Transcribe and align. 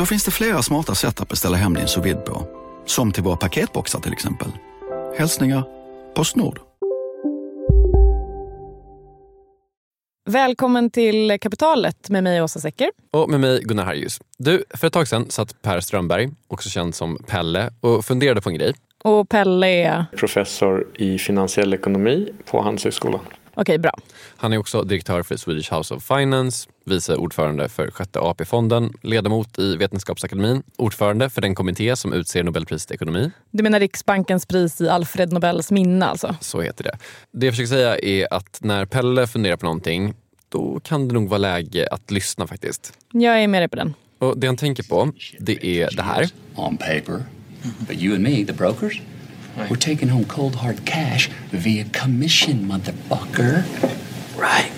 Då 0.00 0.06
finns 0.06 0.24
det 0.24 0.30
flera 0.30 0.62
smarta 0.62 0.94
sätt 0.94 1.20
att 1.20 1.28
beställa 1.28 1.56
hem 1.56 1.74
din 1.74 1.88
sous 1.88 2.16
på. 2.26 2.46
Som 2.86 3.12
till 3.12 3.22
våra 3.22 3.36
paketboxar 3.36 4.00
till 4.00 4.12
exempel. 4.12 4.48
Hälsningar 5.18 5.64
Postnord. 6.14 6.60
Välkommen 10.30 10.90
till 10.90 11.38
Kapitalet 11.40 12.10
med 12.10 12.24
mig 12.24 12.42
Åsa 12.42 12.60
Secker. 12.60 12.90
Och 13.10 13.30
med 13.30 13.40
mig 13.40 13.60
Gunnar 13.62 13.84
Harjus. 13.84 14.20
Du, 14.38 14.64
för 14.74 14.86
ett 14.86 14.92
tag 14.92 15.08
sedan 15.08 15.30
satt 15.30 15.62
Per 15.62 15.80
Strömberg, 15.80 16.30
också 16.48 16.68
känd 16.68 16.94
som 16.94 17.18
Pelle, 17.26 17.70
och 17.80 18.04
funderade 18.04 18.40
på 18.40 18.48
en 18.48 18.54
grej. 18.54 18.74
Och 19.04 19.28
Pelle 19.28 19.66
är? 19.66 20.04
Professor 20.16 20.86
i 20.94 21.18
finansiell 21.18 21.74
ekonomi 21.74 22.28
på 22.50 22.62
Handelshögskolan. 22.62 23.20
Okej, 23.54 23.78
bra. 23.78 23.92
Han 24.36 24.52
är 24.52 24.58
också 24.58 24.82
direktör 24.82 25.22
för 25.22 25.36
Swedish 25.36 25.72
House 25.74 25.94
of 25.94 26.04
Finance, 26.04 26.68
vice 26.84 27.16
ordförande 27.16 27.68
för 27.68 27.90
Sjätte 27.90 28.18
AP-fonden, 28.20 28.92
ledamot 29.02 29.58
i 29.58 29.76
Vetenskapsakademin, 29.76 30.62
ordförande 30.76 31.30
för 31.30 31.40
den 31.40 31.54
kommitté 31.54 31.96
som 31.96 32.12
utser 32.12 32.42
Nobelpriset 32.42 32.90
i 32.90 32.94
ekonomi. 32.94 33.30
Du 33.50 33.62
menar 33.62 33.80
Riksbankens 33.80 34.46
pris 34.46 34.80
i 34.80 34.88
Alfred 34.88 35.32
Nobels 35.32 35.70
minne 35.70 36.06
alltså? 36.06 36.36
Så 36.40 36.60
heter 36.60 36.84
det. 36.84 36.98
Det 37.32 37.46
jag 37.46 37.52
försöker 37.52 37.68
säga 37.68 37.98
är 37.98 38.34
att 38.34 38.58
när 38.60 38.84
Pelle 38.84 39.26
funderar 39.26 39.56
på 39.56 39.66
någonting, 39.66 40.14
då 40.48 40.80
kan 40.80 41.08
det 41.08 41.14
nog 41.14 41.28
vara 41.28 41.38
läge 41.38 41.88
att 41.90 42.10
lyssna 42.10 42.46
faktiskt. 42.46 42.92
Jag 43.12 43.42
är 43.42 43.48
med 43.48 43.62
dig 43.62 43.68
på 43.68 43.76
den. 43.76 43.94
Och 44.18 44.38
det 44.38 44.46
han 44.46 44.56
tänker 44.56 44.82
på, 44.82 45.12
det 45.38 45.66
är 45.66 45.96
det 45.96 46.02
här. 46.02 46.28
On 46.54 46.76
paper, 46.76 47.22
but 47.78 48.02
you 48.02 48.14
and 48.14 48.22
me, 48.22 48.44
the 48.46 48.52
brokers, 48.52 49.02
We're 49.68 49.76
taking 49.76 50.08
home 50.08 50.24
cold 50.24 50.54
hard 50.54 50.84
cash 50.84 51.30
via 51.50 51.84
commission, 51.84 52.68
motherfucker. 52.68 53.64
Right. 54.38 54.70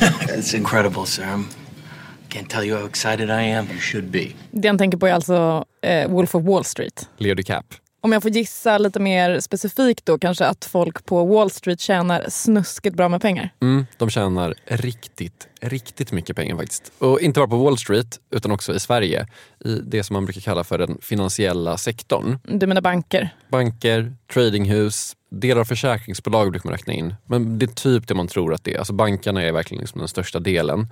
That's 0.26 0.54
incredible, 0.54 1.06
sir. 1.06 1.24
I 1.24 1.44
can't 2.28 2.48
tell 2.48 2.64
you 2.64 2.76
how 2.76 2.86
excited 2.86 3.30
I 3.30 3.42
am. 3.42 3.66
You 3.72 3.80
should 3.80 4.10
be. 4.10 4.34
Det 4.50 4.68
han 4.68 4.78
tänker 4.78 4.98
på 4.98 5.06
är 5.06 5.12
alltså 5.12 5.64
eh, 5.82 6.10
Wolf 6.10 6.34
of 6.34 6.44
Wall 6.44 6.64
Street. 6.64 7.08
Leo 7.18 7.34
DiCap. 7.34 7.74
Om 8.04 8.12
jag 8.12 8.22
får 8.22 8.30
gissa 8.30 8.78
lite 8.78 9.00
mer 9.00 9.40
specifikt 9.40 10.06
då 10.06 10.18
kanske 10.18 10.46
att 10.46 10.64
folk 10.64 11.04
på 11.04 11.24
Wall 11.24 11.50
Street 11.50 11.80
tjänar 11.80 12.26
snuskigt 12.28 12.96
bra 12.96 13.08
med 13.08 13.22
pengar. 13.22 13.50
Mm, 13.60 13.86
de 13.96 14.10
tjänar 14.10 14.54
riktigt, 14.64 15.48
riktigt 15.60 16.12
mycket 16.12 16.36
pengar 16.36 16.56
faktiskt. 16.56 16.92
Och 16.98 17.20
inte 17.20 17.40
bara 17.40 17.48
på 17.48 17.56
Wall 17.56 17.78
Street 17.78 18.20
utan 18.30 18.52
också 18.52 18.74
i 18.74 18.80
Sverige 18.80 19.26
i 19.64 19.74
det 19.74 20.02
som 20.02 20.14
man 20.14 20.24
brukar 20.24 20.40
kalla 20.40 20.64
för 20.64 20.78
den 20.78 20.98
finansiella 21.02 21.76
sektorn. 21.76 22.38
Du 22.44 22.66
menar 22.66 22.80
banker? 22.80 23.30
Banker, 23.48 24.14
tradinghus, 24.32 25.16
delar 25.30 25.60
av 25.60 25.64
försäkringsbolag 25.64 26.50
brukar 26.50 26.68
man 26.68 26.78
räkna 26.78 26.92
in. 26.92 27.14
Men 27.26 27.58
det 27.58 27.64
är 27.64 27.74
typ 27.74 28.08
det 28.08 28.14
man 28.14 28.28
tror 28.28 28.54
att 28.54 28.64
det 28.64 28.74
är. 28.74 28.78
Alltså 28.78 28.92
bankerna 28.92 29.42
är 29.42 29.52
verkligen 29.52 29.80
liksom 29.80 29.98
den 29.98 30.08
största 30.08 30.40
delen. 30.40 30.88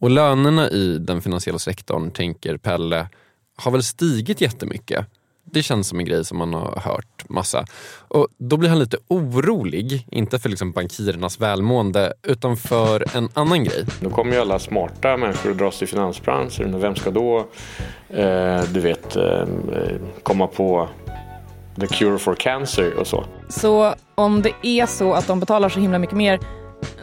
Och 0.00 0.10
lönerna 0.10 0.70
i 0.70 0.98
den 0.98 1.22
finansiella 1.22 1.58
sektorn, 1.58 2.10
tänker 2.10 2.56
Pelle, 2.56 3.08
har 3.56 3.72
väl 3.72 3.82
stigit 3.82 4.40
jättemycket. 4.40 5.06
Det 5.54 5.62
känns 5.62 5.88
som 5.88 5.98
en 5.98 6.04
grej 6.04 6.24
som 6.24 6.38
man 6.38 6.54
har 6.54 6.80
hört 6.84 7.28
massa. 7.28 7.64
Och 8.08 8.28
Då 8.38 8.56
blir 8.56 8.70
han 8.70 8.78
lite 8.78 8.96
orolig, 9.08 10.06
inte 10.10 10.38
för 10.38 10.48
liksom 10.48 10.72
bankirernas 10.72 11.40
välmående 11.40 12.12
utan 12.22 12.56
för 12.56 13.16
en 13.16 13.28
annan 13.34 13.64
grej. 13.64 13.86
Då 14.00 14.10
kommer 14.10 14.32
ju 14.32 14.40
alla 14.40 14.58
smarta 14.58 15.16
människor 15.16 15.50
att 15.50 15.58
dras 15.58 15.78
till 15.78 15.88
finansbranschen. 15.88 16.70
Men 16.70 16.80
vem 16.80 16.96
ska 16.96 17.10
då, 17.10 17.38
eh, 18.08 18.62
du 18.72 18.80
vet, 18.80 19.16
eh, 19.16 19.46
komma 20.22 20.46
på 20.46 20.88
the 21.80 21.86
cure 21.86 22.18
for 22.18 22.34
cancer 22.34 22.98
och 22.98 23.06
så? 23.06 23.24
Så 23.48 23.94
om 24.14 24.42
det 24.42 24.52
är 24.62 24.86
så 24.86 25.12
att 25.12 25.26
de 25.26 25.40
betalar 25.40 25.68
så 25.68 25.80
himla 25.80 25.98
mycket 25.98 26.16
mer 26.16 26.40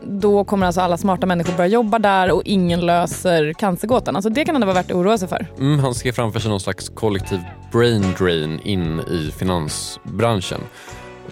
då 0.02 0.44
kommer 0.44 0.66
alltså 0.66 0.82
alla 0.82 0.98
smarta 0.98 1.26
människor 1.26 1.54
börja 1.54 1.68
jobba 1.68 2.00
där 2.00 2.32
och 2.32 2.42
ingen 2.46 2.86
löser 2.86 3.54
cancergåtan. 3.54 4.16
Alltså 4.16 4.30
det 4.30 4.46
kan 4.46 4.56
ändå 4.56 4.68
vara 4.68 4.76
värt 4.76 4.92
att 4.92 4.98
oroa 4.98 5.18
sig 5.18 5.28
för. 5.28 5.46
Mm, 5.60 5.80
han 5.80 5.96
ser 5.96 6.12
framför 6.12 6.40
sig 6.40 6.50
någon 6.50 6.60
slags 6.60 6.90
kollektiv 6.90 7.40
brain 7.72 8.06
drain 8.20 8.60
in 8.64 9.00
i 9.00 9.32
finansbranschen. 9.40 10.62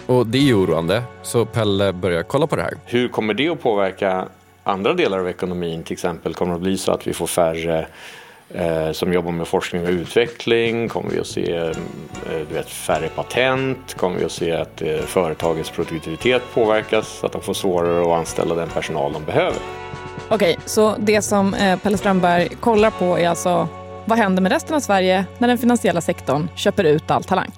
Och 0.06 0.26
det 0.26 0.50
är 0.50 0.54
oroande, 0.54 1.02
så 1.22 1.44
Pelle 1.44 1.92
börjar 1.92 2.22
kolla 2.22 2.46
på 2.46 2.56
det 2.56 2.62
här. 2.62 2.74
Hur 2.84 3.08
kommer 3.08 3.34
det 3.34 3.48
att 3.48 3.62
påverka 3.62 4.28
andra 4.64 4.94
delar 4.94 5.18
av 5.18 5.28
ekonomin? 5.28 5.82
Till 5.82 5.92
exempel 5.92 6.34
kommer 6.34 6.52
det 6.52 6.56
att 6.56 6.62
bli 6.62 6.78
så 6.78 6.92
att 6.92 7.06
vi 7.06 7.12
får 7.12 7.26
färre 7.26 7.78
eh, 7.78 7.84
som 8.92 9.12
jobbar 9.12 9.32
med 9.32 9.48
forskning 9.48 9.82
och 9.82 9.88
utveckling? 9.88 10.88
Kommer 10.88 11.10
vi 11.10 11.20
att 11.20 11.26
se 11.26 11.56
eh, 11.56 11.72
du 12.48 12.54
vet, 12.54 12.70
färre 12.70 13.08
patent? 13.08 13.94
Kommer 13.94 14.18
vi 14.18 14.24
att 14.24 14.32
se 14.32 14.52
att 14.52 14.82
eh, 14.82 14.96
företagets 14.96 15.70
produktivitet 15.70 16.42
påverkas? 16.54 17.18
Så 17.18 17.26
att 17.26 17.32
de 17.32 17.42
får 17.42 17.54
svårare 17.54 18.00
att 18.02 18.18
anställa 18.18 18.54
den 18.54 18.68
personal 18.68 19.12
de 19.12 19.24
behöver? 19.24 19.58
Okej, 20.28 20.58
så 20.66 20.96
det 20.98 21.22
som 21.22 21.54
eh, 21.54 21.78
Pelle 21.78 21.98
Strömberg 21.98 22.48
kollar 22.48 22.90
på 22.90 23.18
är 23.18 23.28
alltså 23.28 23.68
vad 24.04 24.18
händer 24.18 24.42
med 24.42 24.52
resten 24.52 24.76
av 24.76 24.80
Sverige 24.80 25.24
när 25.38 25.48
den 25.48 25.58
finansiella 25.58 26.00
sektorn 26.00 26.48
köper 26.56 26.84
ut 26.84 27.10
all 27.10 27.24
talang? 27.24 27.50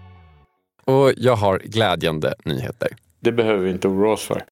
Och 0.85 1.13
jag 1.17 1.37
har 1.37 1.59
glädjande 1.59 2.35
nyheter. 2.45 2.89
Det 3.21 3.33
behöver 3.33 3.65
vi 3.65 3.71
inte 3.71 3.89
oroa 3.89 4.13
oss 4.13 4.23
för. 4.23 4.43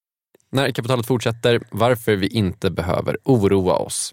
När 0.52 0.70
kapitalet 0.70 1.06
fortsätter, 1.06 1.60
varför 1.70 2.16
vi 2.16 2.26
inte 2.26 2.70
behöver 2.70 3.16
oroa 3.24 3.74
oss. 3.74 4.12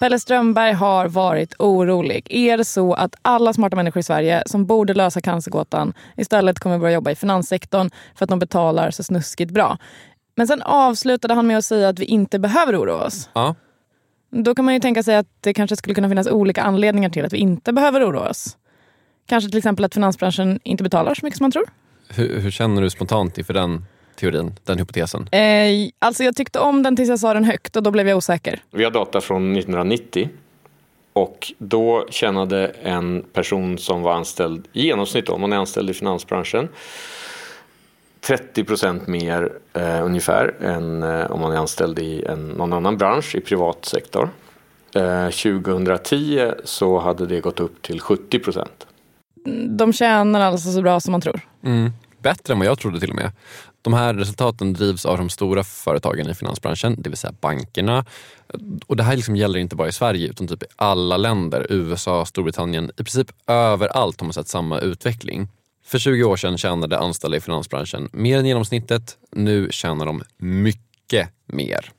Pelle 0.00 0.18
Strömberg 0.18 0.72
har 0.72 1.08
varit 1.08 1.54
orolig. 1.58 2.26
Är 2.30 2.56
det 2.56 2.64
så 2.64 2.94
att 2.94 3.14
alla 3.22 3.52
smarta 3.52 3.76
människor 3.76 4.00
i 4.00 4.02
Sverige 4.02 4.42
som 4.46 4.66
borde 4.66 4.94
lösa 4.94 5.20
cancergåtan 5.20 5.92
istället 6.16 6.58
kommer 6.58 6.78
börja 6.78 6.94
jobba 6.94 7.10
i 7.10 7.14
finanssektorn 7.14 7.90
för 8.14 8.24
att 8.24 8.28
de 8.28 8.38
betalar 8.38 8.90
så 8.90 9.02
snuskigt 9.02 9.50
bra? 9.50 9.78
Men 10.34 10.46
sen 10.46 10.62
avslutade 10.62 11.34
han 11.34 11.46
med 11.46 11.58
att 11.58 11.64
säga 11.64 11.88
att 11.88 11.98
vi 11.98 12.04
inte 12.04 12.38
behöver 12.38 12.82
oroa 12.82 13.04
oss. 13.04 13.30
Ja. 13.32 13.54
Då 14.30 14.54
kan 14.54 14.64
man 14.64 14.74
ju 14.74 14.80
tänka 14.80 15.02
sig 15.02 15.16
att 15.16 15.26
det 15.40 15.54
kanske 15.54 15.76
skulle 15.76 15.94
kunna 15.94 16.08
finnas 16.08 16.26
olika 16.26 16.62
anledningar 16.62 17.10
till 17.10 17.24
att 17.24 17.32
vi 17.32 17.38
inte 17.38 17.72
behöver 17.72 18.10
oroa 18.10 18.28
oss. 18.28 18.56
Kanske 19.26 19.50
till 19.50 19.58
exempel 19.58 19.84
att 19.84 19.94
finansbranschen 19.94 20.60
inte 20.64 20.82
betalar 20.82 21.14
så 21.14 21.26
mycket 21.26 21.38
som 21.38 21.44
man 21.44 21.50
tror. 21.50 21.70
Hur, 22.08 22.40
hur 22.40 22.50
känner 22.50 22.82
du 22.82 22.90
spontant 22.90 23.38
inför 23.38 23.54
den 23.54 23.84
teorin, 24.20 24.54
den 24.64 24.78
hypotesen? 24.78 25.28
Eh, 25.32 25.90
alltså 25.98 26.24
jag 26.24 26.36
tyckte 26.36 26.58
om 26.58 26.82
den 26.82 26.96
tills 26.96 27.08
jag 27.08 27.18
sa 27.18 27.34
den 27.34 27.44
högt 27.44 27.76
och 27.76 27.82
då 27.82 27.90
blev 27.90 28.08
jag 28.08 28.16
osäker. 28.16 28.62
Vi 28.70 28.84
har 28.84 28.90
data 28.90 29.20
från 29.20 29.52
1990 29.52 30.28
och 31.12 31.52
då 31.58 32.06
tjänade 32.10 32.66
en 32.82 33.24
person 33.32 33.78
som 33.78 34.02
var 34.02 34.14
anställd 34.14 34.68
i 34.72 34.86
genomsnitt, 34.86 35.28
om 35.28 35.40
man 35.40 35.52
är 35.52 35.56
anställd 35.56 35.90
i 35.90 35.94
finansbranschen, 35.94 36.68
30 38.20 38.64
procent 38.64 39.06
mer 39.06 39.52
eh, 39.72 40.04
ungefär 40.04 40.54
än 40.60 41.02
eh, 41.02 41.30
om 41.30 41.40
man 41.40 41.52
är 41.52 41.56
anställd 41.56 41.98
i 41.98 42.24
en, 42.24 42.48
någon 42.48 42.72
annan 42.72 42.96
bransch 42.96 43.34
i 43.34 43.40
privat 43.40 43.84
sektor. 43.84 44.30
Eh, 44.94 45.28
2010 45.28 46.50
så 46.64 46.98
hade 46.98 47.26
det 47.26 47.40
gått 47.40 47.60
upp 47.60 47.82
till 47.82 48.00
70 48.00 48.38
procent. 48.38 48.86
De 49.68 49.92
tjänar 49.92 50.40
alltså 50.40 50.72
så 50.72 50.82
bra 50.82 51.00
som 51.00 51.12
man 51.12 51.20
tror. 51.20 51.40
Mm. 51.64 51.90
Bättre 52.18 52.52
än 52.52 52.58
vad 52.58 52.68
jag 52.68 52.78
trodde 52.78 53.00
till 53.00 53.10
och 53.10 53.16
med. 53.16 53.32
De 53.82 53.92
här 53.92 54.14
resultaten 54.14 54.72
drivs 54.72 55.06
av 55.06 55.18
de 55.18 55.28
stora 55.28 55.64
företagen 55.64 56.30
i 56.30 56.34
finansbranschen, 56.34 56.96
det 56.98 57.10
vill 57.10 57.18
säga 57.18 57.34
bankerna. 57.40 58.04
Och 58.86 58.96
Det 58.96 59.02
här 59.02 59.16
liksom 59.16 59.36
gäller 59.36 59.58
inte 59.58 59.76
bara 59.76 59.88
i 59.88 59.92
Sverige 59.92 60.28
utan 60.28 60.48
typ 60.48 60.62
i 60.62 60.66
alla 60.76 61.16
länder. 61.16 61.66
USA, 61.70 62.24
Storbritannien, 62.24 62.90
i 62.90 63.02
princip 63.04 63.32
överallt 63.46 64.20
har 64.20 64.26
man 64.26 64.32
sett 64.32 64.48
samma 64.48 64.78
utveckling. 64.78 65.48
För 65.84 65.98
20 65.98 66.24
år 66.24 66.36
sedan 66.36 66.58
tjänade 66.58 66.98
anställda 66.98 67.36
i 67.36 67.40
finansbranschen 67.40 68.08
mer 68.12 68.38
än 68.38 68.46
genomsnittet. 68.46 69.16
Nu 69.32 69.68
tjänar 69.70 70.06
de 70.06 70.22
mycket 70.36 71.28
mer. 71.46 71.92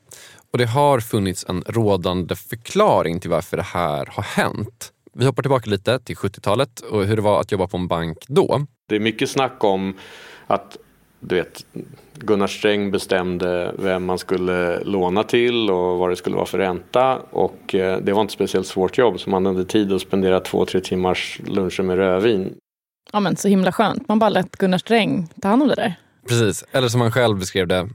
Och 0.52 0.58
det 0.58 0.66
har 0.66 1.00
funnits 1.00 1.44
en 1.48 1.64
rådande 1.66 2.36
förklaring 2.36 3.20
till 3.20 3.30
varför 3.30 3.56
det 3.56 3.62
här 3.62 4.06
har 4.06 4.22
hänt. 4.22 4.92
Vi 5.14 5.24
hoppar 5.24 5.42
tillbaka 5.42 5.70
lite 5.70 5.98
till 5.98 6.16
70-talet 6.16 6.80
och 6.80 7.04
hur 7.04 7.16
det 7.16 7.22
var 7.22 7.40
att 7.40 7.52
jobba 7.52 7.66
på 7.66 7.76
en 7.76 7.88
bank 7.88 8.18
då. 8.28 8.66
Det 8.88 8.96
är 8.96 9.00
mycket 9.00 9.30
snack 9.30 9.64
om 9.64 9.98
att 10.46 10.76
du 11.22 11.34
vet, 11.34 11.66
Gunnar 12.14 12.46
Sträng 12.46 12.90
bestämde 12.90 13.74
vem 13.78 14.04
man 14.04 14.18
skulle 14.18 14.84
låna 14.84 15.22
till 15.22 15.70
och 15.70 15.98
vad 15.98 16.10
det 16.10 16.16
skulle 16.16 16.36
vara 16.36 16.46
för 16.46 16.58
ränta. 16.58 17.18
Och 17.30 17.74
eh, 17.74 17.98
det 17.98 18.12
var 18.12 18.20
inte 18.20 18.32
speciellt 18.32 18.66
svårt 18.66 18.98
jobb 18.98 19.20
så 19.20 19.30
man 19.30 19.46
hade 19.46 19.64
tid 19.64 19.92
att 19.92 20.02
spendera 20.02 20.40
två, 20.40 20.66
tre 20.66 20.80
timmars 20.80 21.40
luncher 21.46 21.82
med 21.82 21.96
rödvin. 21.96 22.54
Ja 23.12 23.20
men 23.20 23.36
så 23.36 23.48
himla 23.48 23.72
skönt. 23.72 24.08
Man 24.08 24.18
bara 24.18 24.30
lät 24.30 24.56
Gunnar 24.56 24.78
Sträng 24.78 25.28
ta 25.42 25.48
hand 25.48 25.62
om 25.62 25.68
det 25.68 25.74
där. 25.74 25.94
Precis, 26.28 26.64
eller 26.72 26.88
som 26.88 27.00
han 27.00 27.12
själv 27.12 27.38
beskrev 27.38 27.66
det. 27.68 27.88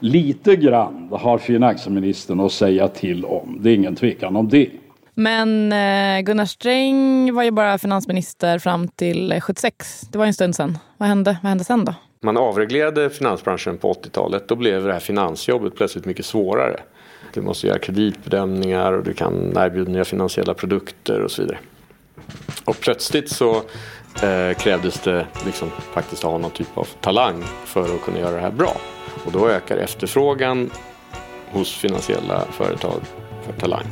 Lite 0.00 0.56
grann 0.56 1.08
har 1.12 1.38
finansministern 1.38 2.40
att 2.40 2.52
säga 2.52 2.88
till 2.88 3.24
om. 3.24 3.58
Det 3.60 3.70
är 3.70 3.74
ingen 3.74 3.96
tvekan 3.96 4.36
om 4.36 4.48
det. 4.48 4.70
Men 5.14 5.72
eh, 5.72 6.20
Gunnar 6.20 6.44
Sträng 6.44 7.34
var 7.34 7.42
ju 7.42 7.50
bara 7.50 7.78
finansminister 7.78 8.58
fram 8.58 8.88
till 8.88 9.40
76. 9.40 10.00
Det 10.12 10.18
var 10.18 10.26
en 10.26 10.34
stund 10.34 10.56
sedan. 10.56 10.78
Vad 10.98 11.08
hände, 11.08 11.38
Vad 11.42 11.48
hände 11.48 11.64
sen 11.64 11.84
då? 11.84 11.94
Man 12.24 12.36
avreglerade 12.36 13.10
finansbranschen 13.10 13.78
på 13.78 13.92
80-talet. 13.92 14.48
Då 14.48 14.56
blev 14.56 14.84
det 14.84 14.92
här 14.92 15.00
finansjobbet 15.00 15.74
plötsligt 15.74 16.04
mycket 16.04 16.26
svårare. 16.26 16.80
Du 17.32 17.40
måste 17.40 17.66
göra 17.66 17.78
kreditbedömningar 17.78 18.92
och 18.92 19.04
du 19.04 19.14
kan 19.14 19.56
erbjuda 19.56 19.90
nya 19.90 20.04
finansiella 20.04 20.54
produkter 20.54 21.20
och 21.20 21.30
så 21.30 21.42
vidare. 21.42 21.58
Och 22.64 22.80
plötsligt 22.80 23.30
så 23.30 23.56
eh, 24.22 24.56
krävdes 24.58 25.00
det 25.00 25.26
liksom 25.44 25.70
faktiskt 25.70 26.24
att 26.24 26.30
ha 26.30 26.38
någon 26.38 26.50
typ 26.50 26.78
av 26.78 26.88
talang 27.00 27.42
för 27.64 27.94
att 27.94 28.02
kunna 28.02 28.18
göra 28.18 28.34
det 28.34 28.40
här 28.40 28.50
bra. 28.50 28.76
Och 29.26 29.32
då 29.32 29.48
ökar 29.48 29.76
efterfrågan 29.76 30.70
hos 31.50 31.76
finansiella 31.76 32.44
företag 32.44 33.00
för 33.46 33.60
talang. 33.60 33.84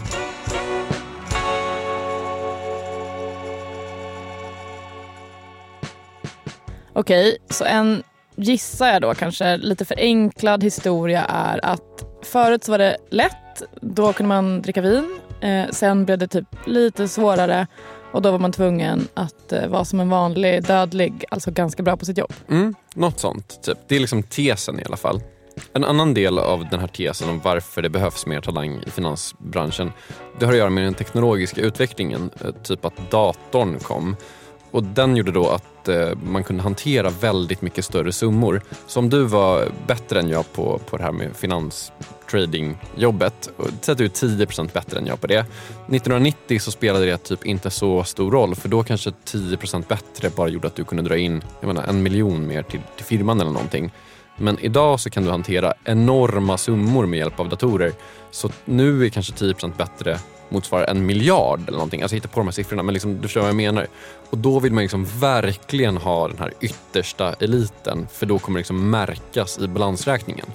Okej, 6.92 7.38
så 7.50 7.64
en 7.64 8.02
gissar 8.36 8.86
jag 8.86 9.02
då 9.02 9.14
kanske 9.14 9.56
lite 9.56 9.84
förenklad 9.84 10.64
historia 10.64 11.24
är 11.24 11.64
att 11.64 12.04
förut 12.22 12.64
så 12.64 12.70
var 12.70 12.78
det 12.78 12.96
lätt. 13.10 13.62
Då 13.80 14.12
kunde 14.12 14.28
man 14.28 14.62
dricka 14.62 14.80
vin. 14.80 15.20
Eh, 15.40 15.64
sen 15.70 16.04
blev 16.04 16.18
det 16.18 16.28
typ 16.28 16.46
lite 16.66 17.08
svårare 17.08 17.66
och 18.12 18.22
då 18.22 18.30
var 18.30 18.38
man 18.38 18.52
tvungen 18.52 19.08
att 19.14 19.52
eh, 19.52 19.66
vara 19.66 19.84
som 19.84 20.00
en 20.00 20.08
vanlig 20.08 20.64
dödlig, 20.64 21.24
alltså 21.30 21.50
ganska 21.50 21.82
bra 21.82 21.96
på 21.96 22.04
sitt 22.04 22.18
jobb. 22.18 22.32
Mm, 22.48 22.74
något 22.94 23.20
sånt. 23.20 23.62
Typ. 23.62 23.78
Det 23.88 23.96
är 23.96 24.00
liksom 24.00 24.22
tesen 24.22 24.80
i 24.80 24.84
alla 24.84 24.96
fall. 24.96 25.20
En 25.72 25.84
annan 25.84 26.14
del 26.14 26.38
av 26.38 26.68
den 26.70 26.80
här 26.80 26.86
tesen 26.86 27.28
om 27.28 27.40
varför 27.44 27.82
det 27.82 27.90
behövs 27.90 28.26
mer 28.26 28.40
talang 28.40 28.82
i 28.86 28.90
finansbranschen 28.90 29.92
det 30.38 30.46
har 30.46 30.52
att 30.52 30.58
göra 30.58 30.70
med 30.70 30.84
den 30.84 30.94
teknologiska 30.94 31.60
utvecklingen. 31.60 32.30
Eh, 32.40 32.50
typ 32.62 32.84
att 32.84 33.10
datorn 33.10 33.78
kom 33.78 34.16
och 34.70 34.82
den 34.82 35.16
gjorde 35.16 35.32
då 35.32 35.48
att 35.48 35.64
att 35.82 35.88
eh, 35.88 36.10
man 36.24 36.44
kunde 36.44 36.62
hantera 36.62 37.10
väldigt 37.10 37.62
mycket 37.62 37.84
större 37.84 38.12
summor. 38.12 38.62
Så 38.86 39.00
om 39.00 39.10
du 39.10 39.24
var 39.24 39.68
bättre 39.86 40.20
än 40.20 40.28
jag 40.28 40.52
på, 40.52 40.78
på 40.78 40.96
det 40.96 41.02
här 41.02 41.12
med 41.12 41.36
finanstradingjobbet, 41.36 43.50
säg 43.80 43.92
att 43.92 43.98
du 43.98 44.04
är 44.04 44.08
10% 44.08 44.72
bättre 44.72 44.98
än 44.98 45.06
jag 45.06 45.20
på 45.20 45.26
det. 45.26 45.38
1990 45.38 46.58
så 46.58 46.70
spelade 46.70 47.06
det 47.06 47.16
typ 47.16 47.46
inte 47.46 47.70
så 47.70 48.04
stor 48.04 48.30
roll 48.30 48.54
för 48.54 48.68
då 48.68 48.82
kanske 48.82 49.10
10% 49.10 49.84
bättre 49.88 50.30
bara 50.30 50.48
gjorde 50.48 50.66
att 50.66 50.76
du 50.76 50.84
kunde 50.84 51.02
dra 51.02 51.16
in 51.16 51.44
jag 51.60 51.66
menar, 51.66 51.84
en 51.84 52.02
miljon 52.02 52.46
mer 52.46 52.62
till, 52.62 52.80
till 52.96 53.04
firman 53.04 53.40
eller 53.40 53.50
någonting. 53.50 53.92
Men 54.42 54.58
idag 54.58 55.00
så 55.00 55.10
kan 55.10 55.24
du 55.24 55.30
hantera 55.30 55.74
enorma 55.84 56.58
summor 56.58 57.06
med 57.06 57.18
hjälp 57.18 57.40
av 57.40 57.48
datorer. 57.48 57.92
Så 58.30 58.50
nu 58.64 59.04
är 59.04 59.08
kanske 59.08 59.32
10% 59.32 59.76
bättre 59.76 60.18
motsvarar 60.48 60.86
en 60.86 61.06
miljard 61.06 61.60
eller 61.60 61.78
någonting. 61.78 62.02
Alltså 62.02 62.14
jag 62.14 62.20
hittar 62.20 62.28
på 62.28 62.40
de 62.40 62.46
här 62.46 62.52
siffrorna 62.52 62.82
men 62.82 62.92
liksom, 62.92 63.16
du 63.16 63.22
förstår 63.22 63.40
vad 63.40 63.48
jag 63.48 63.56
menar. 63.56 63.86
Och 64.30 64.38
då 64.38 64.60
vill 64.60 64.72
man 64.72 64.82
liksom 64.82 65.04
verkligen 65.04 65.96
ha 65.96 66.28
den 66.28 66.38
här 66.38 66.52
yttersta 66.60 67.32
eliten 67.32 68.08
för 68.12 68.26
då 68.26 68.38
kommer 68.38 68.58
det 68.58 68.60
liksom 68.60 68.90
märkas 68.90 69.58
i 69.58 69.68
balansräkningen. 69.68 70.46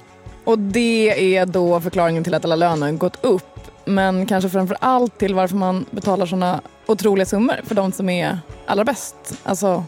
Och 0.44 0.58
det 0.58 1.36
är 1.36 1.46
då 1.46 1.80
förklaringen 1.80 2.24
till 2.24 2.34
att 2.34 2.44
alla 2.44 2.56
löner 2.56 2.92
gått 2.92 3.24
upp. 3.24 3.44
Men 3.84 4.26
kanske 4.26 4.50
framför 4.50 4.76
allt 4.80 5.18
till 5.18 5.34
varför 5.34 5.56
man 5.56 5.86
betalar 5.90 6.26
såna 6.26 6.60
otroliga 6.86 7.26
summor 7.26 7.60
för 7.64 7.74
de 7.74 7.92
som 7.92 8.08
är 8.08 8.38
allra 8.66 8.84
bäst. 8.84 9.38
Alltså 9.42 9.84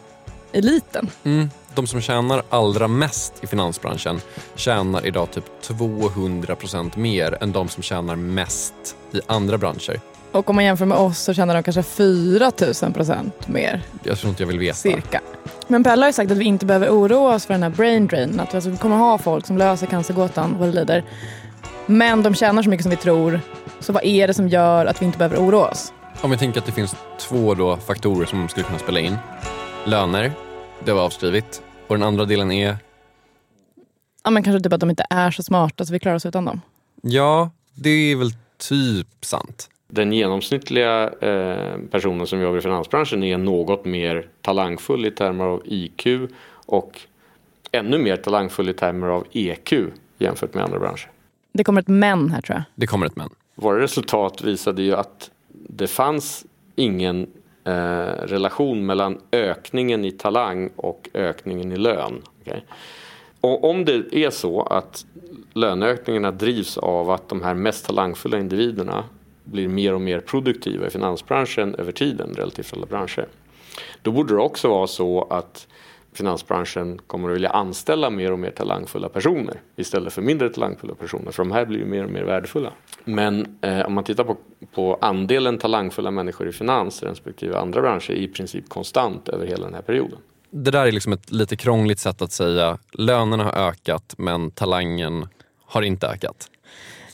eliten. 0.52 1.10
Mm. 1.24 1.50
De 1.74 1.86
som 1.86 2.00
tjänar 2.00 2.42
allra 2.50 2.88
mest 2.88 3.44
i 3.44 3.46
finansbranschen 3.46 4.20
tjänar 4.54 5.06
idag 5.06 5.30
typ 5.30 5.44
200% 5.62 6.98
mer 6.98 7.38
än 7.40 7.52
de 7.52 7.68
som 7.68 7.82
tjänar 7.82 8.16
mest 8.16 8.74
i 9.12 9.20
andra 9.26 9.58
branscher. 9.58 10.00
Och 10.32 10.50
om 10.50 10.56
man 10.56 10.64
jämför 10.64 10.86
med 10.86 10.98
oss 10.98 11.18
så 11.18 11.34
tjänar 11.34 11.54
de 11.54 11.62
kanske 11.62 11.82
4 11.82 12.52
000 12.82 13.30
mer. 13.46 13.82
Jag 14.02 14.18
tror 14.18 14.30
inte 14.30 14.42
jag 14.42 14.48
vill 14.48 14.58
veta. 14.58 14.74
Cirka. 14.74 15.20
Men 15.68 15.84
Pelle 15.84 16.02
har 16.02 16.08
ju 16.08 16.12
sagt 16.12 16.30
att 16.30 16.38
vi 16.38 16.44
inte 16.44 16.66
behöver 16.66 16.88
oroa 16.88 17.34
oss 17.34 17.46
för 17.46 17.54
den 17.54 17.62
här 17.62 17.70
brain 17.70 18.06
drain. 18.06 18.40
Att 18.40 18.66
vi 18.66 18.76
kommer 18.76 18.96
ha 18.96 19.18
folk 19.18 19.46
som 19.46 19.58
löser 19.58 19.86
cancergåtan 19.86 20.56
vad 20.58 20.68
det 20.68 20.72
lider. 20.72 21.04
Men 21.86 22.22
de 22.22 22.34
tjänar 22.34 22.62
så 22.62 22.70
mycket 22.70 22.84
som 22.84 22.90
vi 22.90 22.96
tror. 22.96 23.40
Så 23.80 23.92
vad 23.92 24.04
är 24.04 24.26
det 24.26 24.34
som 24.34 24.48
gör 24.48 24.86
att 24.86 25.02
vi 25.02 25.06
inte 25.06 25.18
behöver 25.18 25.36
oroa 25.36 25.70
oss? 25.70 25.92
Om 26.20 26.30
vi 26.30 26.36
tänker 26.36 26.60
att 26.60 26.66
det 26.66 26.72
finns 26.72 26.96
två 27.18 27.76
faktorer 27.76 28.26
som 28.26 28.48
skulle 28.48 28.66
kunna 28.66 28.78
spela 28.78 29.00
in. 29.00 29.16
Löner, 29.84 30.32
det 30.84 30.92
var 30.92 31.02
avskrivet. 31.02 31.62
Och 31.86 31.94
den 31.94 32.02
andra 32.02 32.24
delen 32.24 32.52
är? 32.52 32.76
Ja, 34.24 34.30
men 34.30 34.42
kanske 34.42 34.60
typ 34.62 34.72
att 34.72 34.80
de 34.80 34.90
inte 34.90 35.06
är 35.10 35.30
så 35.30 35.42
smarta 35.42 35.84
så 35.84 35.92
vi 35.92 35.98
klarar 35.98 36.16
oss 36.16 36.26
utan 36.26 36.44
dem. 36.44 36.60
Ja, 37.02 37.50
det 37.74 37.90
är 37.90 38.16
väl 38.16 38.30
typ 38.58 39.24
sant. 39.24 39.70
Den 39.88 40.12
genomsnittliga 40.12 41.10
eh, 41.20 41.78
personen 41.90 42.26
som 42.26 42.40
jobbar 42.40 42.58
i 42.58 42.60
finansbranschen 42.60 43.22
är 43.22 43.38
något 43.38 43.84
mer 43.84 44.28
talangfull 44.40 45.06
i 45.06 45.10
termer 45.10 45.44
av 45.44 45.62
IQ 45.64 46.06
och 46.66 47.00
ännu 47.72 47.98
mer 47.98 48.16
talangfull 48.16 48.68
i 48.68 48.72
termer 48.72 49.06
av 49.06 49.26
EQ 49.32 49.72
jämfört 50.18 50.54
med 50.54 50.64
andra 50.64 50.78
branscher. 50.78 51.10
Det 51.52 51.64
kommer 51.64 51.80
ett 51.80 51.88
men 51.88 52.30
här 52.30 52.40
tror 52.40 52.56
jag. 52.56 52.62
Det 52.74 52.86
kommer 52.86 53.06
ett 53.06 53.16
men. 53.16 53.30
Våra 53.54 53.80
resultat 53.80 54.42
visade 54.42 54.82
ju 54.82 54.94
att 54.94 55.30
det 55.52 55.86
fanns 55.86 56.44
ingen 56.76 57.26
eh, 57.64 58.26
relation 58.26 58.86
mellan 58.86 59.18
ökningen 59.32 60.04
i 60.04 60.10
talang 60.10 60.70
och 60.76 61.08
ökningen 61.14 61.72
i 61.72 61.76
lön. 61.76 62.22
Okay? 62.40 62.60
Och 63.40 63.70
om 63.70 63.84
det 63.84 64.14
är 64.14 64.30
så 64.30 64.62
att 64.62 65.06
löneökningarna 65.54 66.30
drivs 66.30 66.78
av 66.78 67.10
att 67.10 67.28
de 67.28 67.42
här 67.42 67.54
mest 67.54 67.86
talangfulla 67.86 68.38
individerna 68.38 69.04
blir 69.44 69.68
mer 69.68 69.94
och 69.94 70.00
mer 70.00 70.20
produktiva 70.20 70.86
i 70.86 70.90
finansbranschen 70.90 71.74
över 71.74 71.92
tiden 71.92 72.34
relativt 72.36 72.72
alla 72.72 72.86
branscher. 72.86 73.28
Då 74.02 74.12
borde 74.12 74.34
det 74.34 74.40
också 74.40 74.68
vara 74.68 74.86
så 74.86 75.26
att 75.30 75.66
finansbranschen 76.12 76.98
kommer 77.06 77.28
att 77.28 77.34
vilja 77.34 77.50
anställa 77.50 78.10
mer 78.10 78.32
och 78.32 78.38
mer 78.38 78.50
talangfulla 78.50 79.08
personer 79.08 79.60
istället 79.76 80.12
för 80.12 80.22
mindre 80.22 80.48
talangfulla 80.48 80.94
personer 80.94 81.32
för 81.32 81.42
de 81.44 81.52
här 81.52 81.66
blir 81.66 81.78
ju 81.78 81.84
mer 81.84 82.04
och 82.04 82.10
mer 82.10 82.22
värdefulla. 82.22 82.72
Men 83.04 83.58
eh, 83.60 83.80
om 83.80 83.94
man 83.94 84.04
tittar 84.04 84.24
på, 84.24 84.36
på 84.74 84.98
andelen 85.00 85.58
talangfulla 85.58 86.10
människor 86.10 86.48
i 86.48 86.52
finans 86.52 87.02
respektive 87.02 87.58
andra 87.58 87.80
branscher 87.80 88.10
är 88.10 88.16
i 88.16 88.28
princip 88.28 88.68
konstant 88.68 89.28
över 89.28 89.46
hela 89.46 89.64
den 89.64 89.74
här 89.74 89.82
perioden. 89.82 90.18
Det 90.50 90.70
där 90.70 90.86
är 90.86 90.92
liksom 90.92 91.12
ett 91.12 91.32
lite 91.32 91.56
krångligt 91.56 91.98
sätt 91.98 92.22
att 92.22 92.32
säga 92.32 92.78
lönerna 92.92 93.44
har 93.44 93.52
ökat 93.52 94.14
men 94.18 94.50
talangen 94.50 95.28
har 95.66 95.82
inte 95.82 96.06
ökat. 96.06 96.50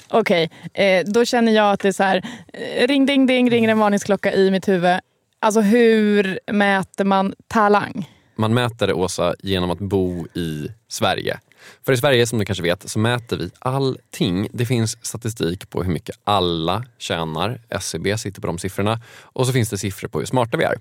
Okej, 0.08 0.50
eh, 0.74 1.04
då 1.06 1.24
känner 1.24 1.52
jag 1.52 1.72
att 1.72 1.80
det 1.80 1.88
är 1.88 1.92
så 1.92 2.02
här, 2.02 2.22
eh, 2.52 2.86
ring 2.86 3.06
ding 3.06 3.26
ding 3.26 3.50
ringer 3.50 3.68
en 3.68 3.78
varningsklocka 3.78 4.32
i 4.32 4.50
mitt 4.50 4.68
huvud. 4.68 5.00
Alltså 5.40 5.60
hur 5.60 6.38
mäter 6.52 7.04
man 7.04 7.34
talang? 7.48 8.08
Man 8.36 8.54
mäter 8.54 8.86
det, 8.86 8.94
Åsa, 8.94 9.34
genom 9.42 9.70
att 9.70 9.78
bo 9.78 10.26
i 10.34 10.68
Sverige. 10.88 11.40
För 11.86 11.92
i 11.92 11.96
Sverige, 11.96 12.26
som 12.26 12.38
du 12.38 12.44
kanske 12.44 12.62
vet, 12.62 12.90
så 12.90 12.98
mäter 12.98 13.36
vi 13.36 13.50
allting. 13.58 14.48
Det 14.52 14.66
finns 14.66 14.98
statistik 15.02 15.70
på 15.70 15.82
hur 15.82 15.92
mycket 15.92 16.18
alla 16.24 16.84
tjänar. 16.98 17.60
SCB 17.68 18.18
sitter 18.18 18.40
på 18.40 18.46
de 18.46 18.58
siffrorna. 18.58 19.00
Och 19.20 19.46
så 19.46 19.52
finns 19.52 19.70
det 19.70 19.78
siffror 19.78 20.08
på 20.08 20.18
hur 20.18 20.26
smarta 20.26 20.56
vi 20.56 20.64
är. 20.64 20.78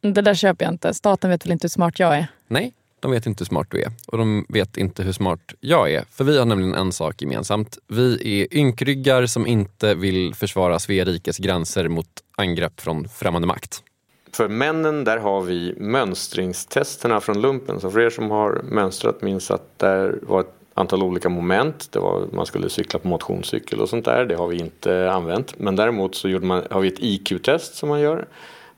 Det 0.00 0.22
där 0.22 0.34
köper 0.34 0.64
jag 0.64 0.74
inte. 0.74 0.94
Staten 0.94 1.30
vet 1.30 1.46
väl 1.46 1.52
inte 1.52 1.64
hur 1.64 1.70
smart 1.70 1.98
jag 1.98 2.16
är? 2.16 2.26
Nej, 2.48 2.72
de 3.00 3.10
vet 3.10 3.26
inte 3.26 3.44
hur 3.44 3.46
smart 3.46 3.66
du 3.70 3.82
är. 3.82 3.92
Och 4.06 4.18
de 4.18 4.46
vet 4.48 4.76
inte 4.76 5.02
hur 5.02 5.12
smart 5.12 5.54
jag 5.60 5.92
är. 5.92 6.04
För 6.10 6.24
vi 6.24 6.38
har 6.38 6.44
nämligen 6.44 6.74
en 6.74 6.92
sak 6.92 7.22
gemensamt. 7.22 7.78
Vi 7.88 8.42
är 8.42 8.56
ynkryggar 8.56 9.26
som 9.26 9.46
inte 9.46 9.94
vill 9.94 10.34
försvara 10.34 10.78
Svea 10.78 11.04
rikes 11.04 11.38
gränser 11.38 11.88
mot 11.88 12.08
angrepp 12.36 12.80
från 12.80 13.08
främmande 13.08 13.48
makt. 13.48 13.82
För 14.32 14.48
männen 14.48 15.04
där 15.04 15.16
har 15.16 15.40
vi 15.40 15.74
mönstringstesterna 15.76 17.20
från 17.20 17.40
lumpen. 17.40 17.80
Så 17.80 17.90
för 17.90 18.00
er 18.00 18.10
som 18.10 18.30
har 18.30 18.60
mönstrat 18.64 19.22
minns 19.22 19.50
att 19.50 19.78
där 19.78 20.18
var 20.22 20.40
ett 20.40 20.54
antal 20.74 21.02
olika 21.02 21.28
moment. 21.28 21.88
Det 21.92 21.98
var, 21.98 22.26
man 22.32 22.46
skulle 22.46 22.68
cykla 22.68 22.98
på 22.98 23.08
motionscykel 23.08 23.80
och 23.80 23.88
sånt 23.88 24.04
där. 24.04 24.24
Det 24.24 24.34
har 24.34 24.48
vi 24.48 24.56
inte 24.56 25.10
använt. 25.10 25.58
Men 25.58 25.76
däremot 25.76 26.14
så 26.14 26.28
gjorde 26.28 26.46
man, 26.46 26.62
har 26.70 26.80
vi 26.80 26.88
ett 26.88 26.98
IQ-test 26.98 27.74
som 27.74 27.88
man 27.88 28.00
gör 28.00 28.26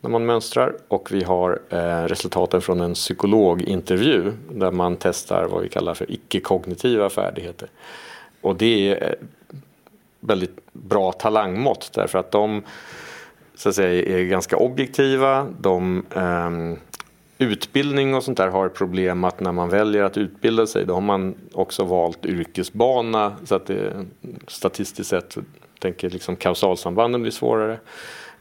när 0.00 0.10
man 0.10 0.26
mönstrar 0.26 0.76
och 0.88 1.12
vi 1.12 1.24
har 1.24 1.60
eh, 1.68 2.04
resultaten 2.04 2.60
från 2.60 2.80
en 2.80 2.94
psykologintervju 2.94 4.32
där 4.50 4.70
man 4.70 4.96
testar 4.96 5.44
vad 5.44 5.62
vi 5.62 5.68
kallar 5.68 5.94
för 5.94 6.10
icke-kognitiva 6.10 7.10
färdigheter. 7.10 7.68
Och 8.40 8.56
det 8.56 8.88
är 8.88 9.08
eh, 9.08 9.26
väldigt 10.20 10.56
bra 10.72 11.12
talangmått 11.12 11.90
därför 11.94 12.18
att 12.18 12.30
de 12.30 12.62
så 13.60 13.68
att 13.68 13.74
säga, 13.74 14.18
är 14.18 14.24
ganska 14.24 14.56
objektiva. 14.56 15.46
De, 15.60 16.04
eh, 16.14 16.78
utbildning 17.38 18.14
och 18.14 18.24
sånt 18.24 18.38
där 18.38 18.48
har 18.48 18.68
problem 18.68 19.24
att 19.24 19.40
när 19.40 19.52
man 19.52 19.68
väljer 19.68 20.02
att 20.02 20.16
utbilda 20.16 20.66
sig 20.66 20.86
då 20.86 20.94
har 20.94 21.00
man 21.00 21.34
också 21.52 21.84
valt 21.84 22.26
yrkesbana 22.26 23.36
så 23.44 23.54
att 23.54 23.66
det 23.66 24.06
statistiskt 24.46 25.10
sett 25.10 25.36
tänker 25.78 26.10
liksom 26.10 26.36
kausalsambanden 26.36 27.22
blir 27.22 27.32
svårare 27.32 27.80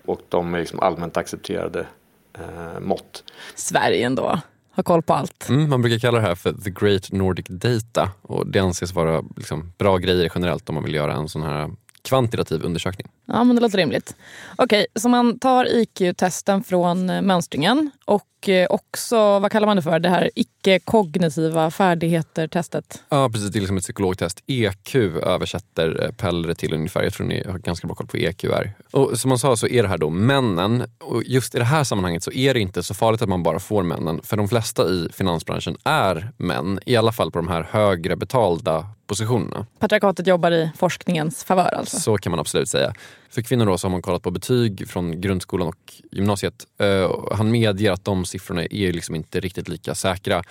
och 0.06 0.22
de 0.30 0.54
är 0.54 0.60
liksom 0.60 0.80
allmänt 0.80 1.18
accepterade 1.18 1.86
eh, 2.34 2.80
mått. 2.80 3.24
Sverige 3.56 4.06
ändå, 4.06 4.40
har 4.72 4.84
koll 4.84 5.02
på 5.02 5.14
allt. 5.14 5.50
Mm, 5.50 5.70
man 5.70 5.82
brukar 5.82 6.00
kalla 6.00 6.20
det 6.20 6.28
här 6.28 6.36
för 6.36 6.54
the 6.54 6.70
great 6.70 7.12
Nordic 7.12 7.46
data 7.50 8.12
och 8.22 8.48
det 8.48 8.60
anses 8.60 8.94
vara 8.94 9.24
liksom 9.38 9.74
bra 9.78 9.98
grejer 9.98 10.32
generellt 10.36 10.70
om 10.70 10.76
man 10.76 10.84
vill 10.84 10.96
göra 10.96 11.14
en 11.14 11.30
sån 11.30 11.44
här 11.44 11.70
kvantitativ 12.02 12.64
undersökning. 12.64 13.08
Ja, 13.30 13.44
men 13.44 13.56
det 13.56 13.62
låter 13.62 13.78
rimligt. 13.78 14.16
Okej, 14.56 14.86
så 14.96 15.10
man 15.10 15.40
tar 15.40 15.66
IQ-testen 15.66 16.64
från 16.64 17.10
eh, 17.10 17.22
mönstringen 17.22 17.92
och 18.06 18.50
eh, 18.50 18.68
också, 18.70 19.40
vad 19.40 19.52
kallar 19.52 19.68
man 19.68 19.76
det 19.76 19.82
för, 19.82 20.00
det 20.00 20.10
här 20.10 20.30
icke-kognitiva 20.36 21.72
färdigheter-testet? 21.72 23.04
Ja, 23.10 23.30
precis. 23.30 23.50
Det 23.50 23.60
är 23.60 23.62
liksom 23.62 23.78
ett 23.78 23.84
psykologtest. 23.84 24.44
EQ 24.48 24.96
översätter 25.24 26.04
eh, 26.04 26.12
Pellre 26.12 26.56
till 26.56 26.74
ungefär. 26.74 27.04
Jag 27.04 27.14
tror 27.14 27.28
ni 27.28 27.44
har 27.48 27.58
ganska 27.58 27.88
bra 27.88 27.96
koll 27.96 28.08
på 28.08 28.18
EQ 28.18 28.44
är. 28.44 28.74
Och 28.92 29.20
som 29.20 29.30
man 29.30 29.40
sa 29.40 29.56
så 29.56 29.68
är 29.68 29.84
det 29.84 29.90
här 29.90 29.98
då 29.98 30.10
männen. 30.10 30.84
Och 31.00 31.24
just 31.24 31.56
i 31.56 31.58
det 31.58 31.66
här 31.66 31.84
sammanhanget 31.84 32.24
så 32.24 32.32
är 32.32 32.54
det 32.54 32.60
inte 32.60 32.84
så 32.84 32.94
farligt 32.94 33.22
att 33.22 33.30
man 33.30 33.44
bara 33.44 33.60
får 33.60 33.84
männen. 33.84 34.22
För 34.24 34.38
de 34.38 34.48
flesta 34.50 34.90
i 34.90 35.10
finansbranschen 35.14 35.78
är 35.84 36.32
män. 36.38 36.80
I 36.86 36.96
alla 36.96 37.12
fall 37.12 37.32
på 37.32 37.40
de 37.40 37.48
här 37.48 37.68
högre 37.72 38.16
betalda 38.16 38.86
positionerna. 39.08 39.66
Patriarkatet 39.80 40.28
jobbar 40.28 40.52
i 40.52 40.72
forskningens 40.78 41.44
favör 41.44 41.76
alltså? 41.76 42.00
Så 42.00 42.18
kan 42.18 42.32
man 42.32 42.40
absolut 42.40 42.70
säga. 42.70 42.94
För 43.30 43.42
kvinnor 43.42 43.66
då 43.66 43.78
så 43.78 43.88
har 43.88 43.92
man 43.92 44.02
kollat 44.02 44.22
på 44.22 44.32
betyg 44.32 44.90
från 44.90 45.22
grundskolan 45.22 45.68
och 45.68 45.94
gymnasiet. 46.12 46.68
Uh, 46.84 47.28
han 47.32 47.52
medger 47.52 47.92
att 47.92 48.06
de 48.06 48.26
siffrorna 48.26 48.64
är 48.64 48.94
liksom 48.94 49.16
inte 49.16 49.40
riktigt 49.40 49.70
lika 49.70 49.96
säkra. 49.96 50.44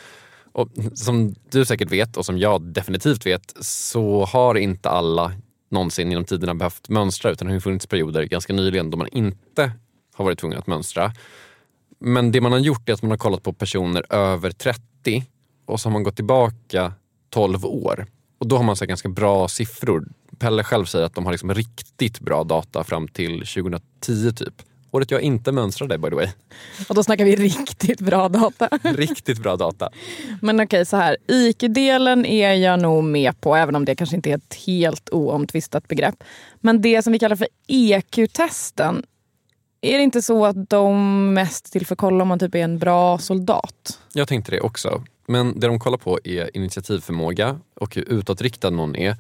Och 0.53 0.69
som 0.95 1.35
du 1.51 1.65
säkert 1.65 1.93
vet 1.93 2.17
och 2.17 2.27
som 2.27 2.39
jag 2.39 2.63
definitivt 2.63 3.27
vet 3.27 3.55
så 3.61 4.25
har 4.25 4.55
inte 4.55 4.89
alla 4.91 5.33
någonsin 5.71 6.11
genom 6.11 6.25
tiderna 6.25 6.55
behövt 6.55 6.89
mönstra 6.89 7.31
utan 7.31 7.49
det 7.49 7.55
har 7.55 7.61
funnits 7.61 7.87
perioder 7.87 8.23
ganska 8.23 8.53
nyligen 8.53 8.91
då 8.91 8.99
man 8.99 9.09
inte 9.09 9.73
har 10.15 10.25
varit 10.25 10.39
tvungen 10.39 10.59
att 10.59 10.67
mönstra. 10.67 11.13
Men 11.99 12.33
det 12.33 12.41
man 12.41 12.53
har 12.53 12.59
gjort 12.59 12.89
är 12.89 12.93
att 12.93 13.03
man 13.03 13.11
har 13.11 13.19
kollat 13.19 13.43
på 13.43 13.53
personer 13.53 14.13
över 14.13 14.51
30 14.51 15.25
och 15.67 15.81
så 15.81 15.89
har 15.89 15.93
man 15.93 16.03
gått 16.03 16.17
tillbaka 16.17 16.93
12 17.31 17.67
år. 17.67 18.07
Och 18.39 18.49
då 18.49 18.57
har 18.57 18.65
man 18.65 18.77
så 18.77 18.87
ganska 18.87 19.09
bra 19.09 19.49
siffror. 19.49 20.09
Pelle 20.39 20.65
själv 20.65 20.85
säger 20.85 21.05
att 21.05 21.15
de 21.15 21.25
har 21.25 21.33
liksom 21.33 21.55
riktigt 21.55 22.21
bra 22.21 22.45
data 22.45 22.85
fram 22.85 23.09
till 23.09 23.39
2010 23.39 24.33
typ. 24.33 24.63
Året 24.91 25.11
jag 25.11 25.21
inte 25.21 25.53
mönstrade 25.53 25.99
by 25.99 26.09
the 26.09 26.15
way. 26.15 26.29
Och 26.89 26.95
då 26.95 27.03
snackar 27.03 27.25
vi 27.25 27.37
riktigt 27.37 28.01
bra 28.01 28.29
data. 28.29 28.69
riktigt 28.83 29.39
bra 29.39 29.57
data. 29.57 29.91
Men 30.43 30.61
okej, 30.61 30.87
så 30.87 30.97
här. 30.97 31.17
IQ-delen 31.27 32.27
är 32.27 32.55
jag 32.55 32.81
nog 32.81 33.05
med 33.05 33.41
på, 33.41 33.57
även 33.57 33.77
om 33.77 33.85
det 33.85 33.97
kanske 33.97 34.17
inte 34.17 34.31
är 34.31 34.37
ett 34.37 34.55
helt 34.67 35.11
oomtvistat 35.11 35.89
begrepp. 35.89 36.25
Men 36.61 36.81
det 36.81 37.03
som 37.03 37.13
vi 37.13 37.19
kallar 37.19 37.37
för 37.37 37.49
EQ-testen, 37.67 39.03
är 39.81 39.99
det 39.99 40.03
inte 40.03 40.23
så 40.23 40.47
att 40.47 40.71
de 40.71 41.35
mest 41.35 41.73
till 41.73 41.87
för 41.87 41.95
att 41.95 41.99
kolla 41.99 42.23
om 42.23 42.29
man 42.29 42.39
typ 42.39 42.55
är 42.55 42.59
en 42.59 42.79
bra 42.79 43.19
soldat? 43.19 43.99
Jag 44.13 44.29
tänkte 44.29 44.51
det 44.51 44.61
också. 44.61 45.05
Men 45.27 45.61
det 45.61 45.67
de 45.67 45.79
kollar 45.79 45.99
på 45.99 46.19
är 46.25 46.57
initiativförmåga 46.57 47.61
och 47.75 47.95
hur 47.95 48.09
utåtriktad 48.09 48.71
någon 48.71 48.97
är. 48.97 49.17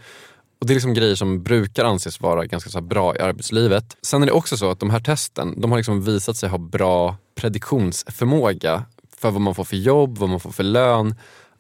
Och 0.61 0.67
Det 0.67 0.73
är 0.73 0.75
liksom 0.75 0.95
grejer 0.95 1.15
som 1.15 1.43
brukar 1.43 1.85
anses 1.85 2.21
vara 2.21 2.47
ganska 2.47 2.71
så 2.71 2.81
bra 2.81 3.17
i 3.17 3.19
arbetslivet. 3.19 3.97
Sen 4.03 4.23
är 4.23 4.27
det 4.27 4.33
också 4.33 4.57
så 4.57 4.71
att 4.71 4.81
de 4.81 4.91
här 4.91 5.01
testen 5.01 5.61
de 5.61 5.71
har 5.71 5.79
liksom 5.79 6.03
visat 6.03 6.37
sig 6.37 6.49
ha 6.49 6.59
bra 6.59 7.17
prediktionsförmåga 7.35 8.85
för 9.17 9.31
vad 9.31 9.41
man 9.41 9.55
får 9.55 9.65
för 9.65 9.77
jobb, 9.77 10.19
vad 10.19 10.29
man 10.29 10.41
får 10.41 10.51
för 10.51 10.65
lön. 10.65 11.15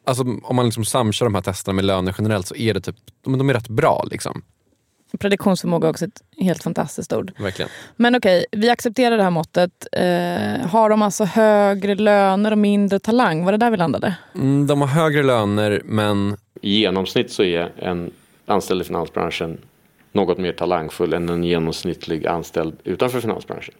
Alltså 0.04 0.24
om 0.42 0.56
man 0.56 0.64
liksom 0.64 0.84
samkör 0.84 1.26
de 1.26 1.34
här 1.34 1.42
testerna 1.42 1.74
med 1.74 1.84
löner 1.84 2.14
generellt 2.18 2.46
så 2.46 2.54
är 2.54 2.74
det 2.74 2.80
typ, 2.80 2.96
de, 3.24 3.38
de 3.38 3.50
är 3.50 3.54
rätt 3.54 3.68
bra. 3.68 4.04
Liksom. 4.10 4.42
Prediktionsförmåga 5.18 5.88
är 5.88 5.90
också 5.90 6.04
ett 6.04 6.22
helt 6.36 6.62
fantastiskt 6.62 7.12
ord. 7.12 7.32
Verkligen. 7.38 7.70
Men 7.96 8.16
okej, 8.16 8.44
okay, 8.48 8.60
vi 8.60 8.70
accepterar 8.70 9.16
det 9.16 9.22
här 9.22 9.30
måttet. 9.30 9.86
Eh, 9.92 10.68
har 10.70 10.90
de 10.90 11.02
alltså 11.02 11.24
högre 11.24 11.94
löner 11.94 12.50
och 12.50 12.58
mindre 12.58 12.98
talang? 12.98 13.44
Var 13.44 13.52
det 13.52 13.58
där 13.58 13.70
vi 13.70 13.76
landade? 13.76 14.14
Mm, 14.34 14.66
de 14.66 14.80
har 14.80 14.88
högre 14.88 15.22
löner 15.22 15.82
men... 15.84 16.36
I 16.60 16.80
genomsnitt 16.80 17.32
så 17.32 17.42
är 17.42 17.72
en 17.78 18.10
anställd 18.50 18.80
i 18.80 18.84
finansbranschen 18.84 19.58
något 20.12 20.38
mer 20.38 20.52
talangfull 20.52 21.12
än 21.12 21.28
en 21.28 21.44
genomsnittlig 21.44 22.26
anställd 22.26 22.76
utanför 22.84 23.20
finansbranschen. 23.20 23.74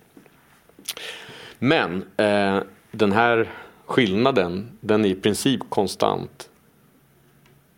Men 1.58 2.04
eh, 2.16 2.60
den 2.90 3.12
här 3.12 3.48
skillnaden 3.86 4.78
den 4.80 5.04
är 5.04 5.08
i 5.08 5.14
princip 5.14 5.60
konstant 5.68 6.50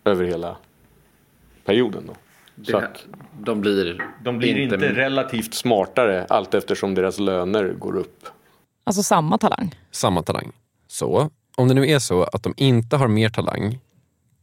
över 0.05 0.25
hela 0.25 0.57
perioden. 1.65 2.03
Då. 2.07 2.15
Så 2.63 2.77
att 2.77 3.05
de 3.39 3.61
blir, 3.61 4.03
de 4.23 4.37
blir 4.37 4.57
inte, 4.57 4.75
inte 4.75 4.93
relativt 4.93 5.53
smartare 5.53 6.25
allt 6.29 6.53
eftersom 6.53 6.95
deras 6.95 7.19
löner 7.19 7.73
går 7.73 7.97
upp. 7.97 8.27
Alltså 8.83 9.03
samma 9.03 9.37
talang? 9.37 9.75
Samma 9.91 10.23
talang. 10.23 10.51
Så 10.87 11.29
om 11.57 11.67
det 11.67 11.73
nu 11.73 11.87
är 11.87 11.99
så 11.99 12.23
att 12.23 12.43
de 12.43 12.53
inte 12.57 12.97
har 12.97 13.07
mer 13.07 13.29
talang, 13.29 13.79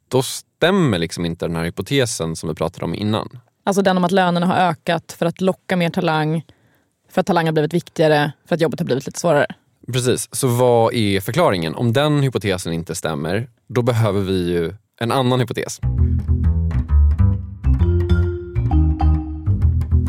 då 0.09 0.23
stämmer 0.23 0.99
liksom 0.99 1.25
inte 1.25 1.47
den 1.47 1.57
här 1.57 1.65
hypotesen 1.65 2.37
som 2.37 2.49
vi 2.49 2.55
pratade 2.55 2.85
om 2.85 2.95
innan. 2.95 3.39
Alltså 3.65 3.83
den 3.83 3.97
om 3.97 4.05
att 4.05 4.13
lönerna 4.13 4.47
har 4.47 4.57
ökat 4.57 5.13
för 5.19 5.27
att 5.27 5.41
locka 5.41 5.77
mer 5.77 5.91
talang, 5.91 6.45
för 7.11 7.21
att 7.21 7.27
talang 7.27 7.47
har 7.47 7.53
blivit 7.53 7.75
viktigare, 7.75 8.33
för 8.49 8.55
att 8.55 8.61
jobbet 8.61 8.81
har 8.81 8.87
blivit 8.87 9.07
lite 9.07 9.21
svårare. 9.21 9.47
Precis, 9.93 10.29
så 10.33 10.49
vad 10.49 10.95
är 10.95 11.21
förklaringen? 11.21 11.75
Om 11.75 11.93
den 11.93 12.23
hypotesen 12.23 12.73
inte 12.73 12.95
stämmer, 12.95 13.49
då 13.67 13.83
behöver 13.83 14.21
vi 14.21 14.53
ju 14.53 14.75
en 15.01 15.13
annan 15.13 15.41
hypotes. 15.41 15.81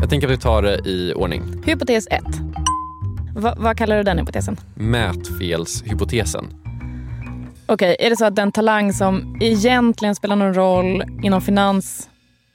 Jag 0.01 0.09
tänker 0.09 0.27
att 0.27 0.33
vi 0.33 0.37
tar 0.37 0.61
det 0.61 0.89
i 0.89 1.13
ordning. 1.13 1.63
Hypotes 1.65 2.07
1. 2.07 2.21
Va 3.35 3.55
vad 3.57 3.77
kallar 3.77 3.97
du 3.97 4.03
den 4.03 4.17
hypotesen? 4.17 4.57
Mätfelshypotesen. 4.75 6.68
Okej, 7.71 7.95
är 7.99 8.09
det 8.09 8.15
så 8.15 8.25
att 8.25 8.35
den 8.35 8.51
talang 8.51 8.93
som 8.93 9.37
egentligen 9.41 10.15
spelar 10.15 10.35
någon 10.35 10.53
roll 10.53 11.03
inom 11.23 11.41
finans 11.41 12.09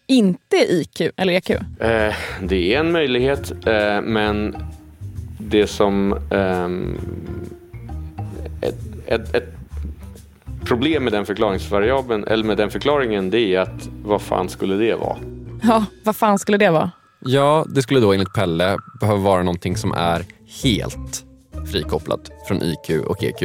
inte 0.06 0.56
är 0.56 0.72
IQ 0.72 1.00
eller 1.16 1.32
EQ? 1.32 1.50
Eh, 1.50 2.14
det 2.42 2.74
är 2.74 2.80
en 2.80 2.92
möjlighet, 2.92 3.66
eh, 3.66 4.00
men 4.02 4.56
det 5.38 5.66
som... 5.66 6.18
ehm, 6.30 6.98
ett, 8.60 8.74
ett, 9.06 9.34
ett 9.34 9.48
problem 10.64 11.04
med 11.04 11.12
den 11.12 11.26
förklaringsvariabeln, 11.26 12.24
eller 12.24 12.44
med 12.44 12.56
den 12.56 12.70
förklaringen, 12.70 13.30
det 13.30 13.54
är 13.54 13.60
att 13.60 13.88
vad 14.04 14.22
fan 14.22 14.48
skulle 14.48 14.74
det 14.74 14.94
vara? 14.94 15.16
Ja, 15.62 15.84
vad 16.04 16.16
fan 16.16 16.38
skulle 16.38 16.58
det 16.58 16.70
vara? 16.70 16.90
Ja, 17.20 17.66
det 17.68 17.82
skulle 17.82 18.00
då 18.00 18.12
enligt 18.12 18.34
Pelle 18.34 18.76
behöva 19.00 19.20
vara 19.20 19.42
någonting 19.42 19.76
som 19.76 19.92
är 19.92 20.24
helt 20.62 21.24
frikopplat 21.72 22.30
från 22.48 22.62
IQ 22.62 22.90
och 23.06 23.22
EQ. 23.24 23.42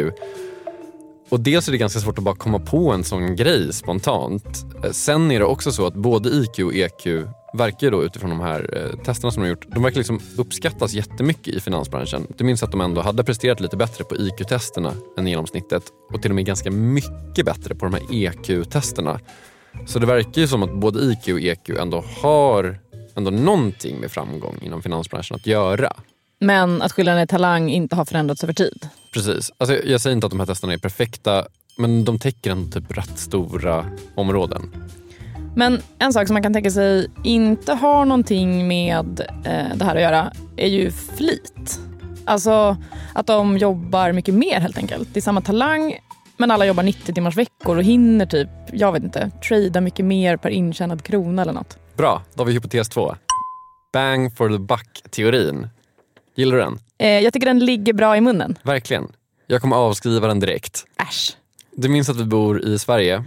Och 1.29 1.39
dels 1.39 1.67
är 1.67 1.71
det 1.71 1.77
ganska 1.77 1.99
svårt 1.99 2.17
att 2.17 2.23
bara 2.23 2.35
komma 2.35 2.59
på 2.59 2.91
en 2.91 3.03
sån 3.03 3.35
grej 3.35 3.73
spontant. 3.73 4.65
Eh, 4.83 4.91
sen 4.91 5.31
är 5.31 5.39
det 5.39 5.45
också 5.45 5.71
så 5.71 5.87
att 5.87 5.93
både 5.93 6.29
IQ 6.29 6.59
och 6.59 6.73
EQ 6.73 7.05
verkar 7.53 7.91
då 7.91 8.03
utifrån 8.03 8.29
de 8.29 8.39
här 8.39 8.69
eh, 8.77 9.03
testerna 9.03 9.31
som 9.31 9.43
de 9.43 9.47
har 9.47 9.49
gjort, 9.49 9.65
de 9.67 9.83
verkar 9.83 9.97
liksom 9.97 10.19
uppskattas 10.37 10.93
jättemycket 10.93 11.55
i 11.55 11.59
finansbranschen. 11.59 12.27
Du 12.37 12.43
minns 12.43 12.63
att 12.63 12.71
de 12.71 12.81
ändå 12.81 13.01
hade 13.01 13.23
presterat 13.23 13.59
lite 13.59 13.77
bättre 13.77 14.03
på 14.03 14.15
IQ-testerna 14.15 14.93
än 15.17 15.27
genomsnittet 15.27 15.83
och 16.13 16.21
till 16.21 16.31
och 16.31 16.35
med 16.35 16.45
ganska 16.45 16.71
mycket 16.71 17.45
bättre 17.45 17.75
på 17.75 17.85
de 17.85 17.93
här 17.93 18.03
EQ-testerna. 18.11 19.19
Så 19.85 19.99
det 19.99 20.05
verkar 20.05 20.41
ju 20.41 20.47
som 20.47 20.63
att 20.63 20.73
både 20.73 20.99
IQ 20.99 21.27
och 21.27 21.39
EQ 21.39 21.69
ändå 21.69 22.03
har 22.21 22.79
ändå 23.15 23.31
någonting 23.31 23.99
med 23.99 24.11
framgång 24.11 24.55
inom 24.61 24.81
finansbranschen 24.81 25.35
att 25.35 25.47
göra. 25.47 25.93
Men 26.39 26.81
att 26.81 26.91
skillnaden 26.91 27.23
i 27.23 27.27
talang 27.27 27.69
inte 27.69 27.95
har 27.95 28.05
förändrats 28.05 28.43
över 28.43 28.53
tid. 28.53 28.89
Precis. 29.13 29.51
Alltså, 29.57 29.75
jag 29.75 30.01
säger 30.01 30.15
inte 30.15 30.27
att 30.27 30.31
de 30.31 30.39
här 30.39 30.47
testerna 30.47 30.73
är 30.73 30.77
perfekta, 30.77 31.45
men 31.77 32.05
de 32.05 32.19
täcker 32.19 32.51
ändå 32.51 32.71
typ 32.71 32.97
rätt 32.97 33.19
stora 33.19 33.85
områden. 34.15 34.71
Men 35.55 35.81
en 35.99 36.13
sak 36.13 36.27
som 36.27 36.33
man 36.33 36.43
kan 36.43 36.53
tänka 36.53 36.71
sig 36.71 37.07
inte 37.23 37.73
har 37.73 38.05
någonting 38.05 38.67
med 38.67 39.19
eh, 39.45 39.77
det 39.77 39.85
här 39.85 39.95
att 39.95 40.01
göra 40.01 40.33
är 40.57 40.67
ju 40.67 40.91
flit. 40.91 41.79
Alltså 42.25 42.77
att 43.13 43.27
de 43.27 43.57
jobbar 43.57 44.11
mycket 44.11 44.33
mer 44.33 44.59
helt 44.59 44.77
enkelt. 44.77 45.09
Det 45.13 45.19
är 45.19 45.21
samma 45.21 45.41
talang 45.41 45.99
men 46.37 46.51
alla 46.51 46.65
jobbar 46.65 46.83
90 46.83 47.13
timmars 47.13 47.37
veckor 47.37 47.77
och 47.77 47.83
hinner 47.83 48.25
typ, 48.25 48.49
jag 48.71 48.91
vet 48.91 49.03
inte, 49.03 49.31
trada 49.47 49.81
mycket 49.81 50.05
mer 50.05 50.37
per 50.37 50.49
intjänad 50.49 51.03
krona 51.03 51.41
eller 51.41 51.53
något. 51.53 51.77
Bra, 51.97 52.23
då 52.33 52.41
har 52.41 52.45
vi 52.45 52.53
hypotes 52.53 52.89
två. 52.89 53.15
Bang 53.93 54.37
for 54.37 54.49
the 54.49 54.57
buck-teorin. 54.57 55.67
Gillar 56.39 56.55
du 56.55 56.61
den? 56.61 56.79
Eh, 56.97 57.23
jag 57.23 57.33
tycker 57.33 57.47
den 57.47 57.59
ligger 57.59 57.93
bra 57.93 58.17
i 58.17 58.21
munnen. 58.21 58.57
Verkligen. 58.63 59.07
Jag 59.47 59.61
kommer 59.61 59.75
avskriva 59.75 60.27
den 60.27 60.39
direkt. 60.39 60.85
Äsch. 61.09 61.37
Du 61.71 61.89
minns 61.89 62.09
att 62.09 62.17
vi 62.17 62.25
bor 62.25 62.65
i 62.65 62.79
Sverige? 62.79 63.23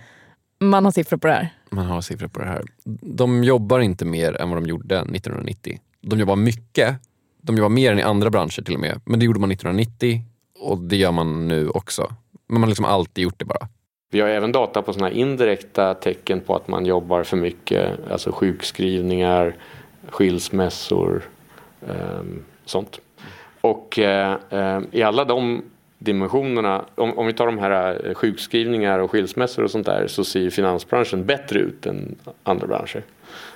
Man 0.60 0.84
har 0.84 0.92
siffror 0.92 1.16
på 1.16 1.26
det 1.26 1.32
här. 1.32 1.48
Man 1.70 1.86
har 1.86 2.00
siffror 2.00 2.28
på 2.28 2.40
det 2.40 2.46
här. 2.46 2.62
De 3.00 3.44
jobbar 3.44 3.80
inte 3.80 4.04
mer 4.04 4.40
än 4.40 4.50
vad 4.50 4.62
de 4.62 4.68
gjorde 4.68 4.94
1990. 4.94 5.80
De 6.00 6.20
jobbar 6.20 6.36
mycket. 6.36 6.96
De 7.42 7.56
jobbar 7.56 7.68
mer 7.68 7.92
än 7.92 7.98
i 7.98 8.02
andra 8.02 8.30
branscher 8.30 8.62
till 8.62 8.74
och 8.74 8.80
med. 8.80 9.00
Men 9.04 9.18
det 9.18 9.24
gjorde 9.26 9.40
man 9.40 9.50
1990 9.50 10.22
och 10.60 10.78
det 10.78 10.96
gör 10.96 11.12
man 11.12 11.48
nu 11.48 11.68
också. 11.68 12.14
Men 12.46 12.54
man 12.54 12.62
har 12.62 12.68
liksom 12.68 12.84
alltid 12.84 13.24
gjort 13.24 13.38
det 13.38 13.44
bara. 13.44 13.68
Vi 14.10 14.20
har 14.20 14.28
även 14.28 14.52
data 14.52 14.82
på 14.82 14.92
sådana 14.92 15.10
indirekta 15.10 15.94
tecken 15.94 16.40
på 16.40 16.56
att 16.56 16.68
man 16.68 16.86
jobbar 16.86 17.22
för 17.22 17.36
mycket. 17.36 18.10
Alltså 18.10 18.32
sjukskrivningar, 18.32 19.56
skilsmässor, 20.10 21.22
ehm, 21.88 22.42
sånt. 22.64 23.00
Och 23.60 23.98
eh, 23.98 24.36
eh, 24.50 24.80
i 24.92 25.02
alla 25.02 25.24
de 25.24 25.62
dimensionerna, 25.98 26.84
om, 26.94 27.18
om 27.18 27.26
vi 27.26 27.32
tar 27.32 27.46
de 27.46 27.58
här 27.58 28.06
eh, 28.06 28.14
sjukskrivningar 28.14 28.98
och 28.98 29.10
skilsmässor 29.10 29.64
och 29.64 29.70
sånt 29.70 29.86
där 29.86 30.06
så 30.06 30.24
ser 30.24 30.40
ju 30.40 30.50
finansbranschen 30.50 31.24
bättre 31.24 31.58
ut 31.58 31.86
än 31.86 32.16
andra 32.42 32.66
branscher. 32.66 33.02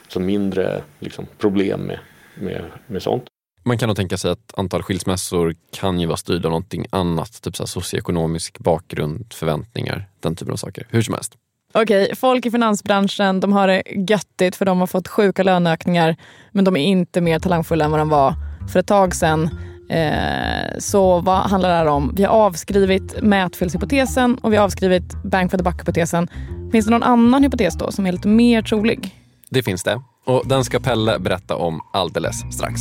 Så 0.08 0.20
mindre 0.20 0.82
liksom, 0.98 1.26
problem 1.38 1.80
med, 1.80 1.98
med, 2.34 2.64
med 2.86 3.02
sånt. 3.02 3.24
Man 3.62 3.78
kan 3.78 3.86
nog 3.86 3.96
tänka 3.96 4.16
sig 4.16 4.30
att 4.30 4.58
antal 4.58 4.82
skilsmässor 4.82 5.54
kan 5.70 6.00
ju 6.00 6.06
vara 6.06 6.16
styrda 6.16 6.48
av 6.48 6.50
någonting 6.50 6.86
annat. 6.90 7.42
Typ 7.42 7.56
så 7.56 7.62
här 7.62 7.66
socioekonomisk 7.66 8.58
bakgrund, 8.58 9.32
förväntningar, 9.32 10.08
den 10.20 10.36
typen 10.36 10.52
av 10.52 10.56
saker. 10.56 10.86
Hur 10.90 11.02
som 11.02 11.14
helst. 11.14 11.34
Okej, 11.74 12.14
folk 12.16 12.46
i 12.46 12.50
finansbranschen 12.50 13.40
de 13.40 13.52
har 13.52 13.68
det 13.68 13.82
göttigt 13.86 14.56
för 14.56 14.64
de 14.64 14.80
har 14.80 14.86
fått 14.86 15.08
sjuka 15.08 15.42
löneökningar 15.42 16.16
men 16.52 16.64
de 16.64 16.76
är 16.76 16.84
inte 16.84 17.20
mer 17.20 17.38
talangfulla 17.38 17.84
än 17.84 17.90
vad 17.90 18.00
de 18.00 18.08
var 18.08 18.34
för 18.72 18.80
ett 18.80 18.86
tag 18.86 19.14
sedan. 19.14 19.50
Eh, 19.90 20.78
så 20.78 21.20
vad 21.20 21.38
handlar 21.38 21.68
det 21.68 21.76
här 21.76 21.86
om? 21.86 22.12
Vi 22.16 22.24
har 22.24 22.34
avskrivit 22.34 23.22
mätfelshypotesen 23.22 24.38
och 24.38 24.52
vi 24.52 24.56
har 24.56 24.64
avskrivit 24.64 25.22
Bank 25.22 25.50
for 25.50 25.58
the 25.58 25.64
buck-hypotesen. 25.64 26.28
Finns 26.72 26.84
det 26.84 26.90
någon 26.90 27.02
annan 27.02 27.42
hypotes 27.42 27.74
då 27.74 27.92
som 27.92 28.06
är 28.06 28.12
lite 28.12 28.28
mer 28.28 28.62
trolig? 28.62 29.14
Det 29.50 29.62
finns 29.62 29.82
det. 29.82 30.02
Och 30.26 30.42
den 30.46 30.64
ska 30.64 30.80
Pelle 30.80 31.18
berätta 31.18 31.56
om 31.56 31.80
alldeles 31.92 32.54
strax. 32.54 32.80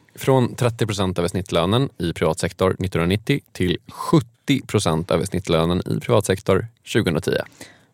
Från 0.21 0.55
30 0.55 0.85
procent 0.85 1.19
över 1.19 1.27
snittlönen 1.27 1.89
i 1.97 2.13
privat 2.13 2.39
sektor 2.39 2.69
1990 2.69 3.39
till 3.51 3.77
70 3.87 4.61
procent 4.67 5.11
över 5.11 5.25
snittlönen 5.25 5.81
i 5.85 5.99
privat 5.99 6.25
sektor 6.25 6.67
2010. 6.93 7.31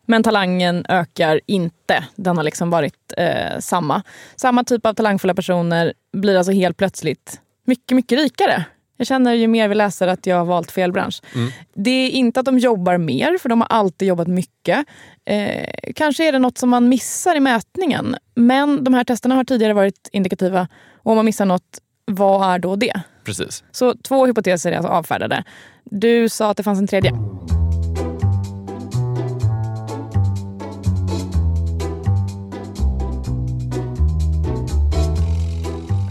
Men 0.06 0.22
talangen 0.22 0.86
ökar 0.88 1.40
inte. 1.46 2.04
Den 2.16 2.36
har 2.36 2.44
liksom 2.44 2.70
varit 2.70 3.12
eh, 3.16 3.58
samma. 3.60 4.02
Samma 4.36 4.64
typ 4.64 4.86
av 4.86 4.94
talangfulla 4.94 5.34
personer 5.34 5.92
blir 6.12 6.36
alltså 6.36 6.52
helt 6.52 6.76
plötsligt 6.76 7.40
mycket, 7.64 7.96
mycket 7.96 8.18
rikare. 8.18 8.64
Jag 8.96 9.06
känner 9.06 9.34
ju 9.34 9.46
mer 9.46 9.68
vi 9.68 9.74
läser 9.74 10.08
att 10.08 10.26
jag 10.26 10.36
har 10.36 10.44
valt 10.44 10.70
fel 10.70 10.92
bransch. 10.92 11.22
Mm. 11.34 11.50
Det 11.74 11.90
är 11.90 12.10
inte 12.10 12.40
att 12.40 12.46
de 12.46 12.58
jobbar 12.58 12.98
mer, 12.98 13.38
för 13.38 13.48
de 13.48 13.60
har 13.60 13.68
alltid 13.68 14.08
jobbat 14.08 14.28
mycket. 14.28 14.86
Eh, 15.24 15.92
kanske 15.94 16.28
är 16.28 16.32
det 16.32 16.38
något 16.38 16.58
som 16.58 16.70
man 16.70 16.88
missar 16.88 17.36
i 17.36 17.40
mätningen. 17.40 18.16
Men 18.34 18.84
de 18.84 18.94
här 18.94 19.04
testerna 19.04 19.34
har 19.34 19.44
tidigare 19.44 19.72
varit 19.72 20.08
indikativa. 20.12 20.68
Och 21.02 21.10
om 21.12 21.16
man 21.16 21.24
missar 21.24 21.46
något, 21.46 21.80
vad 22.08 22.54
är 22.54 22.58
då 22.58 22.76
det? 22.76 23.00
Precis. 23.24 23.64
Så 23.70 23.94
två 23.94 24.26
hypoteser 24.26 24.72
är 24.72 24.76
alltså 24.76 24.92
avfärdade. 24.92 25.44
Du 25.84 26.28
sa 26.28 26.50
att 26.50 26.56
det 26.56 26.62
fanns 26.62 26.78
en 26.78 26.86
tredje. 26.86 27.12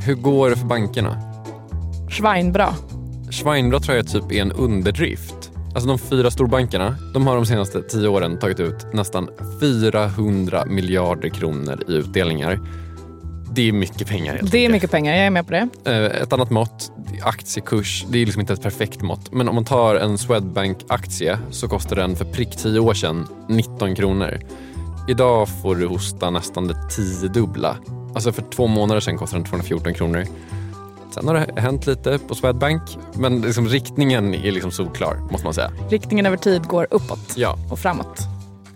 Hur 0.06 0.16
går 0.16 0.50
det 0.50 0.56
för 0.56 0.66
bankerna? 0.66 1.18
Schweinbra. 2.10 2.74
Schweinbra 3.32 3.80
tror 3.80 3.98
jag 3.98 4.08
typ 4.08 4.32
är 4.32 4.42
en 4.42 4.52
underdrift. 4.52 5.52
Alltså 5.74 5.88
de 5.88 6.00
fyra 6.00 6.32
storbankerna, 6.32 6.96
de 7.14 7.28
har 7.28 7.36
de 7.36 7.46
senaste 7.46 7.82
tio 7.82 8.08
åren 8.08 8.40
tagit 8.40 8.60
ut 8.60 8.94
nästan 8.94 9.30
400 9.60 10.66
miljarder 10.66 11.30
kronor 11.30 11.84
i 11.88 11.94
utdelningar. 11.94 12.60
Det 13.58 13.67
är 13.67 13.72
mycket 13.72 14.08
pengar 14.08 14.36
helt 14.36 14.52
Det 14.52 14.65
är 14.65 14.70
mycket 14.70 14.91
pengar, 14.91 15.13
jag 15.15 15.26
är 15.26 15.30
med 15.30 15.46
på 15.48 15.52
det. 15.52 15.67
Eh, 15.86 16.22
Ett 16.22 16.34
annat 16.34 16.50
mått, 16.50 16.91
aktiekurs, 17.24 18.06
det 18.10 18.17
är 18.22 18.26
liksom 18.26 18.39
inte 18.39 18.54
ett 18.54 18.62
perfekt 18.62 19.02
mått. 19.02 19.32
Men 19.34 19.50
om 19.50 19.56
man 19.56 19.65
tar 19.65 19.96
en 19.96 20.17
Swedbank-aktie 20.17 21.38
så 21.52 21.67
kostar 21.67 21.96
den 21.96 22.15
för 22.15 22.26
prick 22.26 22.58
10 22.58 22.80
år 22.80 22.93
sedan 22.93 23.28
19 23.50 23.96
kronor. 23.96 24.39
Idag 25.10 25.50
får 25.62 25.76
du 25.76 25.88
hosta 25.88 26.30
nästan 26.30 26.67
det 26.67 26.76
tiodubbla. 26.89 27.78
Alltså 28.15 28.32
för 28.32 28.41
två 28.56 28.67
månader 28.67 29.02
sedan 29.02 29.17
kostade 29.17 29.41
den 29.43 29.50
214 29.50 29.93
kronor. 29.93 30.26
Sen 31.12 31.28
har 31.28 31.34
det 31.56 31.62
hänt 31.62 31.88
lite 31.88 32.20
på 32.28 32.36
Swedbank, 32.36 32.82
men 33.13 33.41
liksom 33.41 33.67
riktningen 33.67 34.34
är 34.36 34.52
liksom 34.52 34.72
solklar, 34.72 35.15
måste 35.32 35.46
man 35.48 35.54
säga. 35.54 35.72
Riktningen 35.89 36.26
över 36.26 36.38
tid 36.38 36.63
går 36.67 36.88
uppåt 36.91 37.34
Ja. 37.36 37.58
och 37.72 37.80
framåt. 37.80 38.20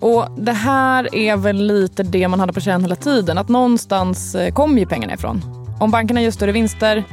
Och 0.02 0.28
Det 0.38 0.52
här 0.52 1.16
är 1.16 1.38
väl 1.38 1.56
lite 1.56 2.04
det 2.04 2.28
man 2.28 2.40
hade 2.40 2.54
på 2.54 2.60
känn 2.60 2.82
hela 2.82 2.96
tiden. 2.96 3.38
Att 3.38 3.50
någonstans 3.50 4.36
eh, 4.36 4.54
kommer 4.54 4.80
ju 4.80 4.86
pengarna 4.86 5.14
ifrån. 5.14 5.42
Om 5.80 5.92
bankerna 5.92 6.22
gör 6.22 6.32
större 6.32 6.52
vinster, 6.52 7.04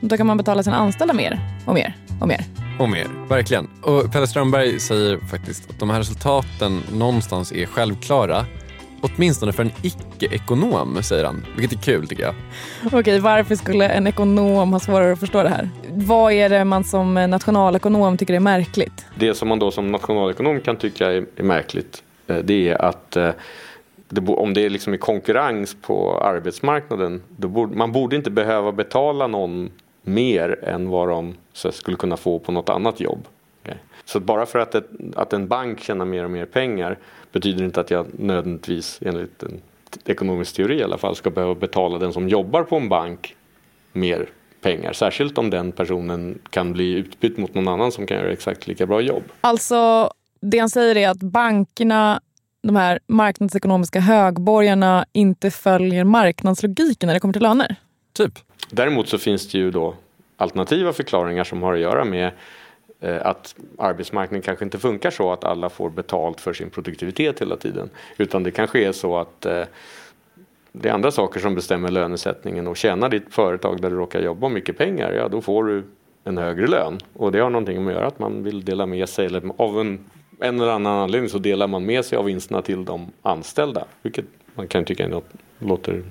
då 0.00 0.16
kan 0.16 0.26
man 0.26 0.36
betala 0.36 0.62
sina 0.62 0.76
anställda 0.76 1.14
mer 1.14 1.40
och 1.66 1.74
mer 1.74 1.96
och 2.20 2.28
mer. 2.28 2.44
Och 2.78 2.88
mer, 2.88 3.06
verkligen. 3.28 3.68
Och 3.82 4.12
Pelle 4.12 4.26
Strömberg 4.26 4.80
säger 4.80 5.18
faktiskt 5.18 5.70
att 5.70 5.78
de 5.78 5.90
här 5.90 5.98
resultaten 5.98 6.82
någonstans 6.92 7.52
är 7.52 7.66
självklara. 7.66 8.46
Åtminstone 9.00 9.52
för 9.52 9.62
en 9.62 9.72
icke-ekonom, 9.82 11.02
säger 11.02 11.24
han. 11.24 11.44
Vilket 11.56 11.78
är 11.78 11.82
kul 11.82 12.08
tycker 12.08 12.22
jag. 12.22 12.34
Okej, 12.92 13.20
varför 13.20 13.54
skulle 13.54 13.88
en 13.88 14.06
ekonom 14.06 14.72
ha 14.72 14.80
svårare 14.80 15.12
att 15.12 15.20
förstå 15.20 15.42
det 15.42 15.48
här? 15.48 15.70
Vad 15.90 16.32
är 16.32 16.48
det 16.48 16.64
man 16.64 16.84
som 16.84 17.14
nationalekonom 17.14 18.16
tycker 18.16 18.34
är 18.34 18.40
märkligt? 18.40 19.06
Det 19.18 19.34
som 19.34 19.48
man 19.48 19.58
då 19.58 19.70
som 19.70 19.92
nationalekonom 19.92 20.60
kan 20.60 20.76
tycka 20.76 21.12
är, 21.12 21.26
är 21.36 21.42
märkligt 21.42 22.02
Eh, 22.26 22.38
det 22.38 22.68
är 22.68 22.82
att 22.82 23.16
eh, 23.16 23.30
det, 24.08 24.20
om 24.20 24.54
det 24.54 24.64
är 24.64 24.70
liksom 24.70 24.94
i 24.94 24.98
konkurrens 24.98 25.76
på 25.82 26.20
arbetsmarknaden 26.20 27.22
då 27.28 27.48
borde, 27.48 27.76
man 27.76 27.92
borde 27.92 28.16
inte 28.16 28.30
behöva 28.30 28.72
betala 28.72 29.26
någon 29.26 29.70
mer 30.02 30.64
än 30.64 30.88
vad 30.88 31.08
de 31.08 31.34
så, 31.52 31.72
skulle 31.72 31.96
kunna 31.96 32.16
få 32.16 32.38
på 32.38 32.52
något 32.52 32.68
annat 32.68 33.00
jobb. 33.00 33.28
Okay. 33.62 33.76
Så 34.04 34.18
att 34.18 34.24
bara 34.24 34.46
för 34.46 34.58
att, 34.58 34.74
ett, 34.74 34.88
att 35.14 35.32
en 35.32 35.48
bank 35.48 35.80
tjänar 35.80 36.04
mer 36.04 36.24
och 36.24 36.30
mer 36.30 36.46
pengar 36.46 36.98
betyder 37.32 37.64
inte 37.64 37.80
att 37.80 37.90
jag 37.90 38.06
nödvändigtvis 38.18 38.98
enligt 39.02 39.42
en 39.42 39.60
ekonomisk 40.04 40.56
teori 40.56 40.78
i 40.78 40.82
alla 40.82 40.98
fall 40.98 41.16
ska 41.16 41.30
behöva 41.30 41.54
betala 41.54 41.98
den 41.98 42.12
som 42.12 42.28
jobbar 42.28 42.62
på 42.62 42.76
en 42.76 42.88
bank 42.88 43.36
mer 43.92 44.28
pengar. 44.60 44.92
Särskilt 44.92 45.38
om 45.38 45.50
den 45.50 45.72
personen 45.72 46.38
kan 46.50 46.72
bli 46.72 46.92
utbytt 46.92 47.36
mot 47.36 47.54
någon 47.54 47.68
annan 47.68 47.92
som 47.92 48.06
kan 48.06 48.16
göra 48.16 48.32
exakt 48.32 48.66
lika 48.66 48.86
bra 48.86 49.00
jobb. 49.00 49.22
Alltså, 49.40 50.10
det 50.50 50.58
han 50.58 50.70
säger 50.70 50.96
är 50.96 51.08
att 51.08 51.22
bankerna, 51.22 52.20
de 52.62 52.76
här 52.76 52.98
marknadsekonomiska 53.06 54.00
högborgarna, 54.00 55.06
inte 55.12 55.50
följer 55.50 56.04
marknadslogiken 56.04 57.06
när 57.06 57.14
det 57.14 57.20
kommer 57.20 57.32
till 57.32 57.42
löner. 57.42 57.76
Typ. 58.12 58.32
Däremot 58.70 59.08
så 59.08 59.18
finns 59.18 59.48
det 59.52 59.58
ju 59.58 59.70
då 59.70 59.94
alternativa 60.36 60.92
förklaringar 60.92 61.44
som 61.44 61.62
har 61.62 61.74
att 61.74 61.80
göra 61.80 62.04
med 62.04 62.30
eh, 63.00 63.26
att 63.26 63.54
arbetsmarknaden 63.78 64.42
kanske 64.42 64.64
inte 64.64 64.78
funkar 64.78 65.10
så 65.10 65.32
att 65.32 65.44
alla 65.44 65.68
får 65.68 65.90
betalt 65.90 66.40
för 66.40 66.52
sin 66.52 66.70
produktivitet 66.70 67.40
hela 67.40 67.56
tiden. 67.56 67.90
Utan 68.16 68.42
det 68.42 68.50
kanske 68.50 68.84
är 68.84 68.92
så 68.92 69.18
att 69.18 69.46
eh, 69.46 69.62
det 70.72 70.88
är 70.88 70.92
andra 70.92 71.10
saker 71.10 71.40
som 71.40 71.54
bestämmer 71.54 71.90
lönesättningen 71.90 72.66
och 72.66 72.76
tjänar 72.76 73.08
ditt 73.08 73.34
företag 73.34 73.80
där 73.80 73.90
du 73.90 73.96
råkar 73.96 74.20
jobba 74.20 74.48
mycket 74.48 74.78
pengar, 74.78 75.12
ja 75.12 75.28
då 75.28 75.40
får 75.40 75.64
du 75.64 75.84
en 76.24 76.38
högre 76.38 76.66
lön. 76.66 76.98
Och 77.12 77.32
det 77.32 77.38
har 77.38 77.50
någonting 77.50 77.84
med 77.84 77.92
att 77.92 77.98
göra 77.98 78.08
att 78.08 78.18
man 78.18 78.42
vill 78.42 78.64
dela 78.64 78.86
med 78.86 79.08
sig, 79.08 79.26
eller 79.26 79.42
av 79.56 79.80
en, 79.80 79.98
en 80.40 80.60
eller 80.60 80.72
annan 80.72 80.98
anledning 80.98 81.30
så 81.30 81.38
delar 81.38 81.66
man 81.66 81.86
med 81.86 82.04
sig 82.04 82.18
av 82.18 82.24
vinsterna 82.24 82.62
till 82.62 82.84
de 82.84 83.12
anställda. 83.22 83.84
Vilket 84.02 84.24
man 84.54 84.68
kan 84.68 84.84
tycka 84.84 85.08
något, 85.08 85.28
låter 85.58 86.04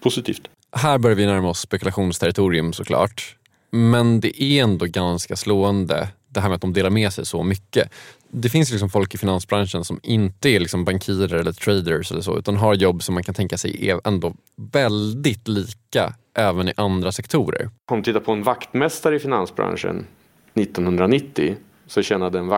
positivt. 0.00 0.50
Här 0.72 0.98
börjar 0.98 1.16
vi 1.16 1.26
närma 1.26 1.48
oss 1.48 1.60
spekulationsterritorium 1.60 2.72
såklart. 2.72 3.36
Men 3.70 4.20
det 4.20 4.42
är 4.42 4.62
ändå 4.62 4.86
ganska 4.86 5.36
slående 5.36 6.08
det 6.28 6.40
här 6.40 6.48
med 6.48 6.56
att 6.56 6.62
de 6.62 6.72
delar 6.72 6.90
med 6.90 7.12
sig 7.12 7.26
så 7.26 7.42
mycket. 7.42 7.90
Det 8.28 8.48
finns 8.48 8.70
liksom 8.70 8.90
folk 8.90 9.14
i 9.14 9.18
finansbranschen 9.18 9.84
som 9.84 10.00
inte 10.02 10.48
är 10.48 10.60
liksom 10.60 10.84
bankirer 10.84 11.34
eller 11.34 11.52
traders 11.52 12.12
eller 12.12 12.20
så 12.20 12.38
utan 12.38 12.56
har 12.56 12.74
jobb 12.74 13.02
som 13.02 13.14
man 13.14 13.24
kan 13.24 13.34
tänka 13.34 13.58
sig 13.58 13.90
är 13.90 14.00
ändå 14.04 14.34
väldigt 14.72 15.48
lika 15.48 16.14
även 16.34 16.68
i 16.68 16.72
andra 16.76 17.12
sektorer. 17.12 17.70
Om 17.90 17.98
vi 17.98 18.04
tittar 18.04 18.20
på 18.20 18.32
en 18.32 18.42
vaktmästare 18.42 19.16
i 19.16 19.18
finansbranschen 19.18 20.06
1990 20.54 21.56
så 21.86 22.02
tjänade 22.02 22.38
en 22.38 22.48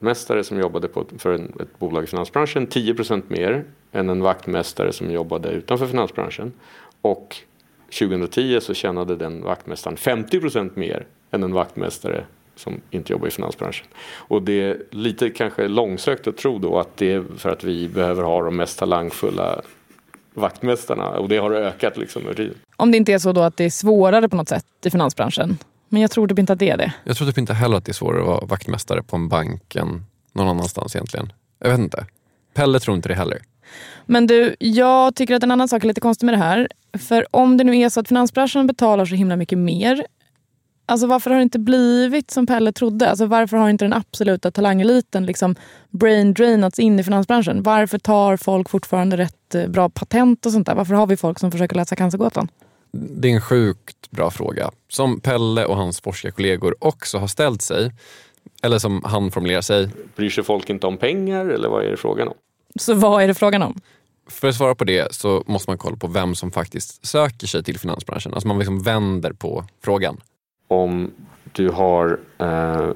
vaktmästare 0.00 0.44
som 0.44 0.58
jobbade 0.58 0.88
på, 0.88 1.06
för 1.18 1.34
ett 1.34 1.78
bolag 1.78 2.04
i 2.04 2.06
finansbranschen 2.06 2.68
10% 2.68 3.22
mer 3.28 3.64
än 3.92 4.08
en 4.08 4.22
vaktmästare 4.22 4.92
som 4.92 5.10
jobbade 5.10 5.48
utanför 5.48 5.86
finansbranschen. 5.86 6.52
Och 7.02 7.36
2010 7.98 8.60
så 8.60 8.74
tjänade 8.74 9.16
den 9.16 9.42
vaktmästaren 9.42 9.96
50% 9.96 10.70
mer 10.74 11.06
än 11.30 11.42
en 11.42 11.52
vaktmästare 11.52 12.24
som 12.56 12.80
inte 12.90 13.12
jobbar 13.12 13.28
i 13.28 13.30
finansbranschen. 13.30 13.86
Och 14.28 14.42
det 14.42 14.62
är 14.62 14.82
lite 14.90 15.30
kanske 15.30 15.68
långsökt 15.68 16.26
att 16.26 16.36
tro 16.36 16.58
då 16.58 16.78
att 16.78 16.96
det 16.96 17.12
är 17.12 17.24
för 17.36 17.50
att 17.50 17.64
vi 17.64 17.88
behöver 17.88 18.22
ha 18.22 18.42
de 18.42 18.56
mest 18.56 18.78
talangfulla 18.78 19.60
vaktmästarna 20.34 21.08
och 21.08 21.28
det 21.28 21.36
har 21.36 21.50
ökat 21.50 21.96
liksom 21.96 22.22
över 22.22 22.34
tiden. 22.34 22.54
Om 22.76 22.90
det 22.90 22.96
inte 22.96 23.12
är 23.12 23.18
så 23.18 23.32
då 23.32 23.40
att 23.40 23.56
det 23.56 23.64
är 23.64 23.70
svårare 23.70 24.28
på 24.28 24.36
något 24.36 24.48
sätt 24.48 24.66
i 24.84 24.90
finansbranschen. 24.90 25.58
Men 25.92 26.02
jag 26.02 26.10
tror 26.10 26.28
typ 26.28 26.38
inte 26.38 26.52
att 26.52 26.58
det 26.58 26.70
är 26.70 26.76
det. 26.76 26.92
Jag 27.04 27.16
tror 27.16 27.26
typ 27.28 27.38
inte 27.38 27.54
heller 27.54 27.76
att 27.76 27.84
det 27.84 27.92
är 27.92 27.94
svårare 27.94 28.20
att 28.20 28.26
vara 28.26 28.46
vaktmästare 28.46 29.02
på 29.02 29.16
en 29.16 29.28
bank 29.28 29.76
än 29.76 30.04
någon 30.32 30.48
annanstans 30.48 30.96
egentligen. 30.96 31.32
Jag 31.58 31.70
vet 31.70 31.78
inte. 31.78 32.06
Pelle 32.54 32.80
tror 32.80 32.96
inte 32.96 33.08
det 33.08 33.14
heller. 33.14 33.38
Men 34.06 34.26
du, 34.26 34.56
jag 34.58 35.14
tycker 35.14 35.34
att 35.34 35.42
en 35.42 35.50
annan 35.50 35.68
sak 35.68 35.84
är 35.84 35.88
lite 35.88 36.00
konstig 36.00 36.26
med 36.26 36.34
det 36.34 36.38
här. 36.38 36.68
För 36.98 37.26
om 37.30 37.56
det 37.56 37.64
nu 37.64 37.78
är 37.78 37.88
så 37.88 38.00
att 38.00 38.08
finansbranschen 38.08 38.66
betalar 38.66 39.04
så 39.04 39.14
himla 39.14 39.36
mycket 39.36 39.58
mer. 39.58 40.06
Alltså 40.86 41.06
varför 41.06 41.30
har 41.30 41.36
det 41.36 41.42
inte 41.42 41.58
blivit 41.58 42.30
som 42.30 42.46
Pelle 42.46 42.72
trodde? 42.72 43.10
Alltså 43.10 43.26
varför 43.26 43.56
har 43.56 43.70
inte 43.70 43.84
den 43.84 43.92
absoluta 43.92 44.50
talangeliten 44.50 45.26
liksom 45.26 45.56
brain 45.90 46.34
drainats 46.34 46.78
in 46.78 47.00
i 47.00 47.04
finansbranschen? 47.04 47.62
Varför 47.62 47.98
tar 47.98 48.36
folk 48.36 48.68
fortfarande 48.68 49.16
rätt 49.16 49.54
eh, 49.54 49.66
bra 49.66 49.88
patent 49.88 50.46
och 50.46 50.52
sånt 50.52 50.66
där? 50.66 50.74
Varför 50.74 50.94
har 50.94 51.06
vi 51.06 51.16
folk 51.16 51.38
som 51.38 51.50
försöker 51.50 51.76
läsa 51.76 51.96
cancergåtan? 51.96 52.48
Det 52.92 53.28
är 53.28 53.32
en 53.32 53.40
sjukt 53.40 54.10
bra 54.10 54.30
fråga 54.30 54.70
som 54.88 55.20
Pelle 55.20 55.64
och 55.64 55.76
hans 55.76 56.00
forskarkollegor 56.00 56.74
också 56.78 57.18
har 57.18 57.26
ställt 57.26 57.62
sig. 57.62 57.92
Eller 58.62 58.78
som 58.78 59.04
han 59.04 59.30
formulerar 59.30 59.60
sig. 59.60 59.88
Bryr 60.16 60.30
sig 60.30 60.44
folk 60.44 60.70
inte 60.70 60.86
om 60.86 60.96
pengar 60.96 61.46
eller 61.46 61.68
vad 61.68 61.84
är 61.84 61.90
det 61.90 61.96
frågan 61.96 62.28
om? 62.28 62.34
Så 62.80 62.94
vad 62.94 63.22
är 63.22 63.28
det 63.28 63.34
frågan 63.34 63.62
om? 63.62 63.80
För 64.30 64.48
att 64.48 64.54
svara 64.54 64.74
på 64.74 64.84
det 64.84 65.14
så 65.14 65.44
måste 65.46 65.70
man 65.70 65.78
kolla 65.78 65.96
på 65.96 66.06
vem 66.06 66.34
som 66.34 66.50
faktiskt 66.50 67.06
söker 67.06 67.46
sig 67.46 67.64
till 67.64 67.78
finansbranschen. 67.78 68.34
Alltså 68.34 68.48
man 68.48 68.58
liksom 68.58 68.82
vänder 68.82 69.32
på 69.32 69.64
frågan. 69.84 70.20
Om 70.68 71.10
du 71.52 71.68
har 71.68 72.20
eh, 72.38 72.90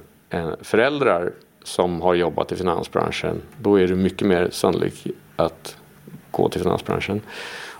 föräldrar 0.63 1.33
som 1.65 2.01
har 2.01 2.15
jobbat 2.15 2.53
i 2.53 2.57
finansbranschen, 2.57 3.43
då 3.61 3.81
är 3.81 3.87
det 3.87 3.95
mycket 3.95 4.29
mer 4.29 4.51
sannolikt 4.53 5.07
att 5.37 5.77
gå 6.31 6.49
till 6.49 6.61
finansbranschen. 6.61 7.21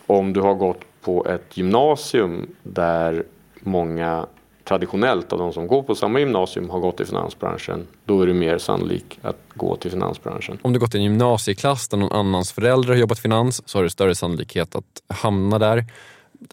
Om 0.07 0.33
du 0.33 0.41
har 0.41 0.55
gått 0.55 0.81
på 1.05 1.27
ett 1.27 1.57
gymnasium 1.57 2.47
där 2.63 3.25
många 3.61 4.27
traditionellt 4.65 5.33
av 5.33 5.39
de 5.39 5.53
som 5.53 5.67
går 5.67 5.83
på 5.83 5.95
samma 5.95 6.19
gymnasium 6.19 6.71
har 6.71 6.81
gått 6.81 7.01
i 7.01 7.05
finansbranschen, 7.05 7.87
då 8.05 8.23
är 8.23 8.27
det 8.27 8.35
mer 8.35 8.59
sannolikt 8.59 9.19
att 9.23 9.39
gå 9.55 9.77
till 9.77 9.91
finansbranschen. 9.91 10.59
Om 10.63 10.73
du 10.73 10.79
gått 10.79 10.95
i 10.95 10.99
en 10.99 11.05
gymnasieklass 11.05 11.89
där 11.89 11.99
någon 11.99 12.13
annans 12.13 12.53
föräldrar 12.53 12.93
har 12.95 13.01
jobbat 13.01 13.19
finans 13.19 13.69
så 13.69 13.79
har 13.79 13.83
du 13.83 13.91
större 13.91 14.15
sannolikhet 14.15 14.75
att 14.75 15.03
hamna 15.09 15.59
där. 15.59 15.85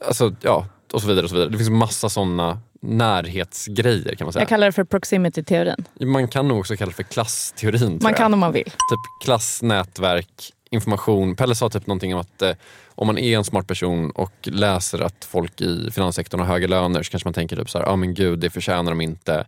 Alltså, 0.08 0.36
ja, 0.42 0.66
och 0.94 1.02
så 1.02 1.08
vidare. 1.08 1.24
och 1.24 1.30
så 1.30 1.36
vidare. 1.36 1.50
Det 1.50 1.58
finns 1.58 1.70
massa 1.70 2.10
sådana 2.10 2.60
närhetsgrejer 2.82 4.16
kan 4.16 4.26
man 4.26 4.34
säga. 4.34 4.42
Jag 4.42 4.50
kallar 4.50 4.68
det 4.68 4.72
för 4.72 4.84
proximity-teorin. 4.84 5.86
Man 6.00 6.28
kan 6.28 6.48
nog 6.48 6.60
också 6.60 6.76
kalla 6.76 6.90
det 6.90 6.96
för 6.96 7.04
klassteorin. 7.04 8.00
Man 8.04 8.14
kan 8.14 8.34
om 8.34 8.40
man 8.40 8.52
vill. 8.52 8.64
Typ 8.64 9.24
klass, 9.26 9.62
nätverk, 9.62 10.54
information. 10.72 11.36
Pelle 11.36 11.56
sa 11.56 11.70
typ 11.70 11.88
någonting 11.88 12.14
om 12.14 12.22
att 12.22 12.42
eh, 12.42 12.52
om 12.96 13.08
man 13.08 13.18
är 13.18 13.38
en 13.38 13.44
smart 13.44 13.68
person 13.68 14.12
och 14.12 14.34
läser 14.44 15.00
att 15.00 15.26
folk 15.26 15.62
i 15.62 15.90
finanssektorn 15.92 16.40
har 16.40 16.48
höga 16.48 16.68
löner 16.68 17.04
så 17.04 17.12
kanske 17.12 17.28
man 17.28 17.34
tänker 17.34 17.56
typ 17.56 17.70
så 17.70 17.78
här, 17.78 17.86
ja 17.86 17.92
ah, 17.92 17.96
men 17.96 18.14
gud 18.14 18.40
det 18.40 18.50
förtjänar 18.50 18.92
de 18.92 19.02
inte 19.02 19.46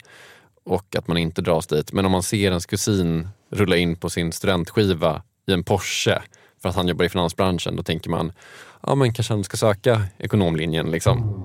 och 0.63 0.95
att 0.95 1.07
man 1.07 1.17
inte 1.17 1.41
dras 1.41 1.67
dit. 1.67 1.93
Men 1.93 2.05
om 2.05 2.12
man 2.12 2.23
ser 2.23 2.47
ens 2.47 2.65
kusin 2.65 3.27
rulla 3.51 3.77
in 3.77 3.95
på 3.95 4.09
sin 4.09 4.31
studentskiva 4.31 5.21
i 5.47 5.53
en 5.53 5.63
Porsche 5.63 6.21
för 6.62 6.69
att 6.69 6.75
han 6.75 6.88
jobbar 6.88 7.05
i 7.05 7.09
finansbranschen, 7.09 7.75
då 7.75 7.83
tänker 7.83 8.09
man, 8.09 8.31
ja 8.81 8.91
ah, 8.91 8.95
men 8.95 9.13
kanske 9.13 9.33
han 9.33 9.43
ska 9.43 9.57
söka 9.57 10.01
ekonomlinjen 10.17 10.91
liksom. 10.91 11.43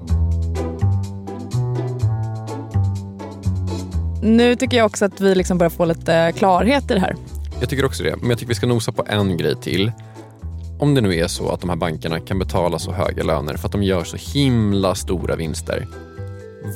Nu 4.22 4.56
tycker 4.56 4.76
jag 4.76 4.86
också 4.86 5.04
att 5.04 5.20
vi 5.20 5.34
liksom 5.34 5.58
börjar 5.58 5.70
få 5.70 5.84
lite 5.84 6.32
klarhet 6.36 6.90
i 6.90 6.94
det 6.94 7.00
här. 7.00 7.16
Jag 7.60 7.68
tycker 7.68 7.84
också 7.84 8.02
det, 8.02 8.16
men 8.16 8.30
jag 8.30 8.38
tycker 8.38 8.48
vi 8.48 8.54
ska 8.54 8.66
nosa 8.66 8.92
på 8.92 9.04
en 9.08 9.36
grej 9.36 9.56
till. 9.56 9.92
Om 10.78 10.94
det 10.94 11.00
nu 11.00 11.14
är 11.14 11.26
så 11.26 11.50
att 11.50 11.60
de 11.60 11.70
här 11.70 11.76
bankerna 11.76 12.20
kan 12.20 12.38
betala 12.38 12.78
så 12.78 12.92
höga 12.92 13.24
löner 13.24 13.56
för 13.56 13.66
att 13.66 13.72
de 13.72 13.82
gör 13.82 14.04
så 14.04 14.16
himla 14.38 14.94
stora 14.94 15.36
vinster. 15.36 15.86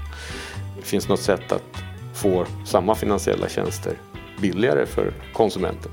Det 0.80 0.86
finns 0.86 1.10
något 1.10 1.22
sätt 1.22 1.52
att 1.52 1.84
få 2.22 2.46
samma 2.66 2.96
finansiella 2.96 3.50
tjänster 3.50 3.94
billigare 4.42 4.86
för 4.86 5.14
konsumenten. 5.34 5.92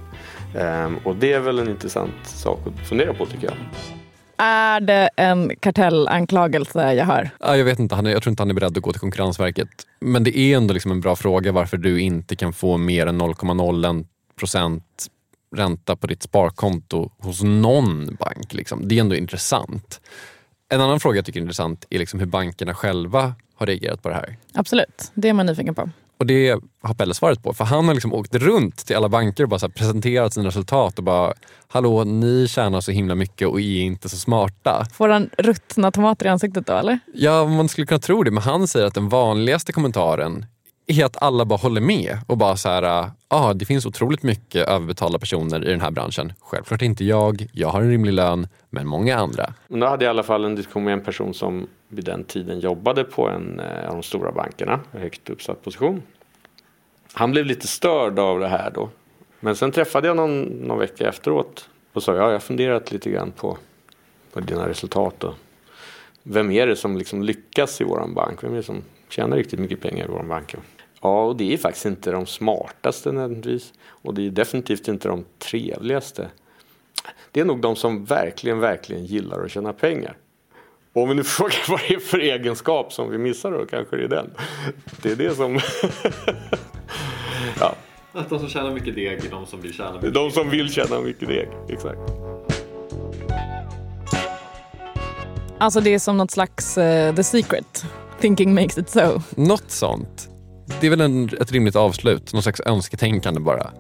Ehm, 0.59 0.97
och 1.05 1.17
det 1.17 1.33
är 1.33 1.41
väl 1.41 1.59
en 1.59 1.69
intressant 1.69 2.15
sak 2.25 2.61
att 2.67 2.89
fundera 2.89 3.15
på 3.15 3.27
tycker 3.27 3.47
jag. 3.47 3.57
Är 4.39 4.81
det 4.81 5.11
en 5.17 5.57
kartellanklagelse 5.61 6.93
jag 6.95 7.05
hör? 7.05 7.31
Ja, 7.41 7.57
jag 7.57 7.65
vet 7.65 7.79
inte, 7.79 7.95
jag 7.95 8.23
tror 8.23 8.31
inte 8.31 8.43
han 8.43 8.51
är 8.51 8.55
beredd 8.55 8.77
att 8.77 8.83
gå 8.83 8.93
till 8.93 9.01
Konkurrensverket. 9.01 9.69
Men 10.01 10.25
det 10.25 10.39
är 10.39 10.57
ändå 10.57 10.75
liksom 10.75 10.91
en 10.91 11.01
bra 11.01 11.17
fråga 11.17 11.53
varför 11.53 11.77
du 11.77 12.01
inte 12.01 12.37
kan 12.37 12.53
få 12.53 12.77
mer 12.77 13.07
än 13.07 13.21
0,01 13.21 14.07
procent 14.39 15.07
ränta 15.57 15.97
på 15.97 16.07
ditt 16.07 16.23
sparkonto 16.23 17.11
hos 17.19 17.43
någon 17.43 18.15
bank. 18.15 18.55
Liksom. 18.55 18.89
Det 18.89 18.97
är 18.97 19.01
ändå 19.01 19.17
intressant. 19.17 20.01
En 20.69 20.81
annan 20.81 21.01
fråga 21.01 21.17
jag 21.17 21.25
tycker 21.25 21.41
är 21.41 21.43
intressant 21.43 21.87
är 21.91 21.99
liksom 21.99 22.21
hur 22.21 22.27
bankerna 22.27 22.75
själva 22.75 23.35
har 23.55 23.67
reagerat 23.67 24.03
på 24.03 24.09
det 24.09 24.15
här. 24.15 24.37
Absolut, 24.55 25.11
det 25.15 25.29
är 25.29 25.33
man 25.33 25.47
nyfiken 25.47 25.75
på. 25.75 25.91
Och 26.19 26.27
det 26.27 26.61
har 26.83 26.95
Pelle 26.95 27.15
svaret 27.15 27.43
på. 27.43 27.55
För 27.55 27.65
han 27.65 27.87
har 27.87 27.95
liksom 27.95 28.13
åkt 28.13 28.35
runt 28.35 28.87
till 28.87 28.97
alla 28.97 29.09
banker 29.09 29.43
och 29.43 29.49
bara 29.49 29.61
så 29.61 29.69
presenterat 29.69 30.33
sina 30.35 30.47
resultat 30.47 30.99
och 30.99 31.05
bara 31.05 31.35
Hallå, 31.69 32.05
ni 32.05 32.49
tjänar 32.49 32.81
så 32.81 32.93
himla 32.93 33.15
mycket 33.15 33.49
och 33.49 33.61
är 33.61 33.81
inte 33.81 34.09
så 34.09 34.17
smarta. 34.17 34.87
Får 34.93 35.09
han 35.09 35.31
ruttna 35.39 35.91
tomater 35.91 36.27
i 36.27 36.29
ansiktet 36.29 36.67
då 36.67 36.73
eller? 36.73 36.99
Ja, 37.15 37.47
man 37.47 37.69
skulle 37.69 37.87
kunna 37.87 37.99
tro 37.99 38.23
det. 38.23 38.31
Men 38.31 38.43
han 38.43 38.69
säger 38.69 38.87
att 38.87 38.95
den 38.95 39.09
vanligaste 39.09 39.73
kommentaren 39.73 40.47
är 40.87 41.05
att 41.05 41.23
alla 41.23 41.45
bara 41.45 41.57
håller 41.57 41.81
med 41.81 42.19
och 42.27 42.39
bara 42.39 42.57
så 42.57 42.69
här, 42.69 42.83
äh, 42.83 42.89
ja 42.89 43.11
ah, 43.29 43.55
det 43.55 43.65
finns 43.65 43.87
otroligt 43.87 44.23
mycket 44.23 44.69
överbetalda 44.69 45.19
personer 45.19 45.65
i 45.65 45.71
den 45.71 45.81
här 45.81 45.91
branschen. 45.91 46.33
Självklart 46.41 46.83
inte 46.83 47.05
jag, 47.05 47.47
jag 47.53 47.69
har 47.69 47.81
en 47.81 47.91
rimlig 47.91 48.13
lön, 48.13 48.49
men 48.71 48.87
många 48.87 49.17
andra. 49.17 49.55
Men 49.69 49.81
då 49.81 49.87
hade 49.87 50.05
jag 50.05 50.11
i 50.11 50.15
alla 50.15 50.23
fall 50.23 50.45
en 50.45 50.55
diskussion 50.55 50.85
med 50.85 50.93
en 50.93 51.05
person 51.05 51.35
som 51.35 51.67
vid 51.89 52.05
den 52.05 52.25
tiden 52.25 52.61
jobbade 52.61 53.05
på 53.05 53.29
en 53.29 53.61
eh, 53.61 53.89
av 53.89 53.93
de 53.93 54.03
stora 54.03 54.33
bankerna, 54.33 54.81
högt 54.93 55.31
uppsatt 55.31 55.65
position. 55.65 56.03
Han 57.13 57.31
blev 57.31 57.47
lite 57.47 57.67
störd 57.67 58.19
av 58.19 58.41
det 58.41 58.49
här 58.49 58.71
då. 58.75 58.89
Men 59.41 59.57
sen 59.57 59.73
träffade 59.73 60.07
jag 60.09 60.17
någon, 60.17 60.43
någon 60.43 60.79
vecka 60.79 61.09
efteråt 61.09 61.69
och 61.93 62.03
sa 62.03 62.15
ja, 62.15 62.25
jag 62.25 62.33
har 62.33 62.39
funderat 62.39 62.93
lite 62.93 63.11
grann 63.11 63.33
på, 63.33 63.59
på 64.33 64.41
dina 64.41 64.69
resultat. 64.69 65.25
Och 65.25 65.35
vem 66.23 66.51
är 66.51 66.67
det 66.67 66.77
som 66.77 66.97
liksom 66.97 67.23
lyckas 67.23 67.81
i 67.81 67.85
våran 67.85 68.15
bank? 68.15 68.45
Vem 68.45 68.53
är 68.53 68.57
det 68.57 68.63
som 68.63 68.83
tjänar 69.09 69.37
riktigt 69.37 69.61
mycket 69.61 69.81
pengar 69.81 70.05
i 70.05 70.09
våran 70.09 70.29
bank? 70.29 70.55
Ja, 71.03 71.25
och 71.25 71.37
det 71.37 71.53
är 71.53 71.57
faktiskt 71.57 71.87
inte 71.87 72.11
de 72.11 72.27
smartaste 72.27 73.13
nödvändigtvis. 73.13 73.73
Och 73.87 74.15
det 74.15 74.27
är 74.27 74.31
definitivt 74.31 74.89
inte 74.89 75.09
de 75.09 75.25
trevligaste. 75.39 76.29
Det 77.31 77.41
är 77.41 77.45
nog 77.45 77.61
de 77.61 77.77
som 77.77 78.05
verkligen, 78.05 78.59
verkligen 78.59 79.05
gillar 79.05 79.45
att 79.45 79.51
tjäna 79.51 79.73
pengar. 79.73 80.17
Och 80.93 81.03
om 81.03 81.09
vi 81.09 81.15
nu 81.15 81.25
frågar 81.25 81.71
vad 81.71 81.81
det 81.89 81.95
är 81.95 81.99
för 81.99 82.19
egenskap 82.19 82.93
som 82.93 83.11
vi 83.11 83.19
missar 83.19 83.51
då 83.51 83.67
kanske 83.67 83.97
det 83.97 84.05
är 84.05 84.09
den. 84.09 84.31
Det 85.03 85.13
är 85.13 85.17
det 85.17 85.35
som... 85.35 85.55
ja. 87.61 87.75
Att 88.13 88.31
de 88.31 88.39
som 88.39 88.49
tjänar 88.49 88.71
mycket 88.71 88.95
deg 88.95 89.25
är 89.25 89.31
de 89.31 89.47
som 89.47 89.61
vill 89.61 89.75
tjäna 89.75 89.95
mycket 89.95 90.15
De 90.15 90.31
som 90.31 90.51
vill 90.51 90.73
tjäna 90.73 91.01
mycket 91.01 91.29
deg, 91.29 91.49
exakt. 91.69 91.99
Alltså 95.59 95.81
det 95.81 95.95
är 95.95 95.99
som 95.99 96.17
något 96.17 96.31
slags 96.31 96.79
uh, 96.79 97.15
the 97.15 97.25
secret. 97.25 97.85
Thinking 98.21 98.55
makes 98.55 98.79
it 98.79 98.91
so. 98.91 99.21
Något 99.37 99.71
sånt. 99.71 100.36
Det 100.81 100.87
är 100.87 100.91
väl 100.91 101.01
en, 101.01 101.31
ett 101.41 101.53
rimligt 101.53 101.77
avslut, 101.77 102.33
någon 102.33 102.43
slags 102.43 102.61
önsketänkande 102.61 103.41
bara. 103.41 103.71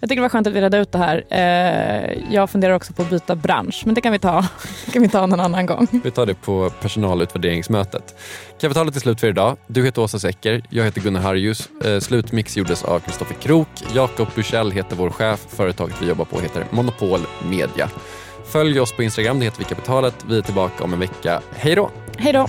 Jag 0.00 0.08
tycker 0.08 0.22
det 0.22 0.24
var 0.24 0.28
skönt 0.28 0.46
att 0.46 0.52
vi 0.52 0.60
redde 0.60 0.78
ut 0.78 0.92
det 0.92 0.98
här. 0.98 1.24
Eh, 1.28 2.34
jag 2.34 2.50
funderar 2.50 2.74
också 2.74 2.92
på 2.92 3.02
att 3.02 3.10
byta 3.10 3.36
bransch, 3.36 3.82
men 3.86 3.94
det 3.94 4.00
kan 4.00 4.12
vi 4.12 4.18
ta, 4.18 4.46
kan 4.92 5.02
vi 5.02 5.08
ta 5.08 5.26
någon 5.26 5.40
annan 5.40 5.66
gång. 5.66 5.86
Vi 6.04 6.10
tar 6.10 6.26
det 6.26 6.34
på 6.34 6.70
personalutvärderingsmötet. 6.80 8.14
Kapitalet 8.60 8.96
är 8.96 9.00
slut 9.00 9.20
för 9.20 9.26
idag. 9.26 9.56
Du 9.66 9.84
heter 9.84 10.02
Åsa 10.02 10.18
Secker, 10.18 10.62
jag 10.70 10.84
heter 10.84 11.00
Gunnar 11.00 11.20
Harjus. 11.20 11.68
Eh, 11.84 12.00
slutmix 12.00 12.56
gjordes 12.56 12.84
av 12.84 13.00
Kristoffer 13.00 13.34
Krook. 13.34 13.68
Jakob 13.94 14.28
Bursell 14.34 14.70
heter 14.70 14.96
vår 14.96 15.10
chef. 15.10 15.46
Företaget 15.48 16.02
vi 16.02 16.08
jobbar 16.08 16.24
på 16.24 16.40
heter 16.40 16.66
Monopol 16.70 17.20
Media. 17.50 17.90
Följ 18.44 18.80
oss 18.80 18.92
på 18.92 19.02
Instagram, 19.02 19.38
det 19.38 19.44
heter 19.44 19.58
Vi 19.58 19.64
Kapitalet. 19.64 20.14
Vi 20.28 20.38
är 20.38 20.42
tillbaka 20.42 20.84
om 20.84 20.92
en 20.92 20.98
vecka. 21.00 21.40
Hej 21.56 21.74
då! 21.74 21.90
Hej 22.16 22.32
då! 22.32 22.48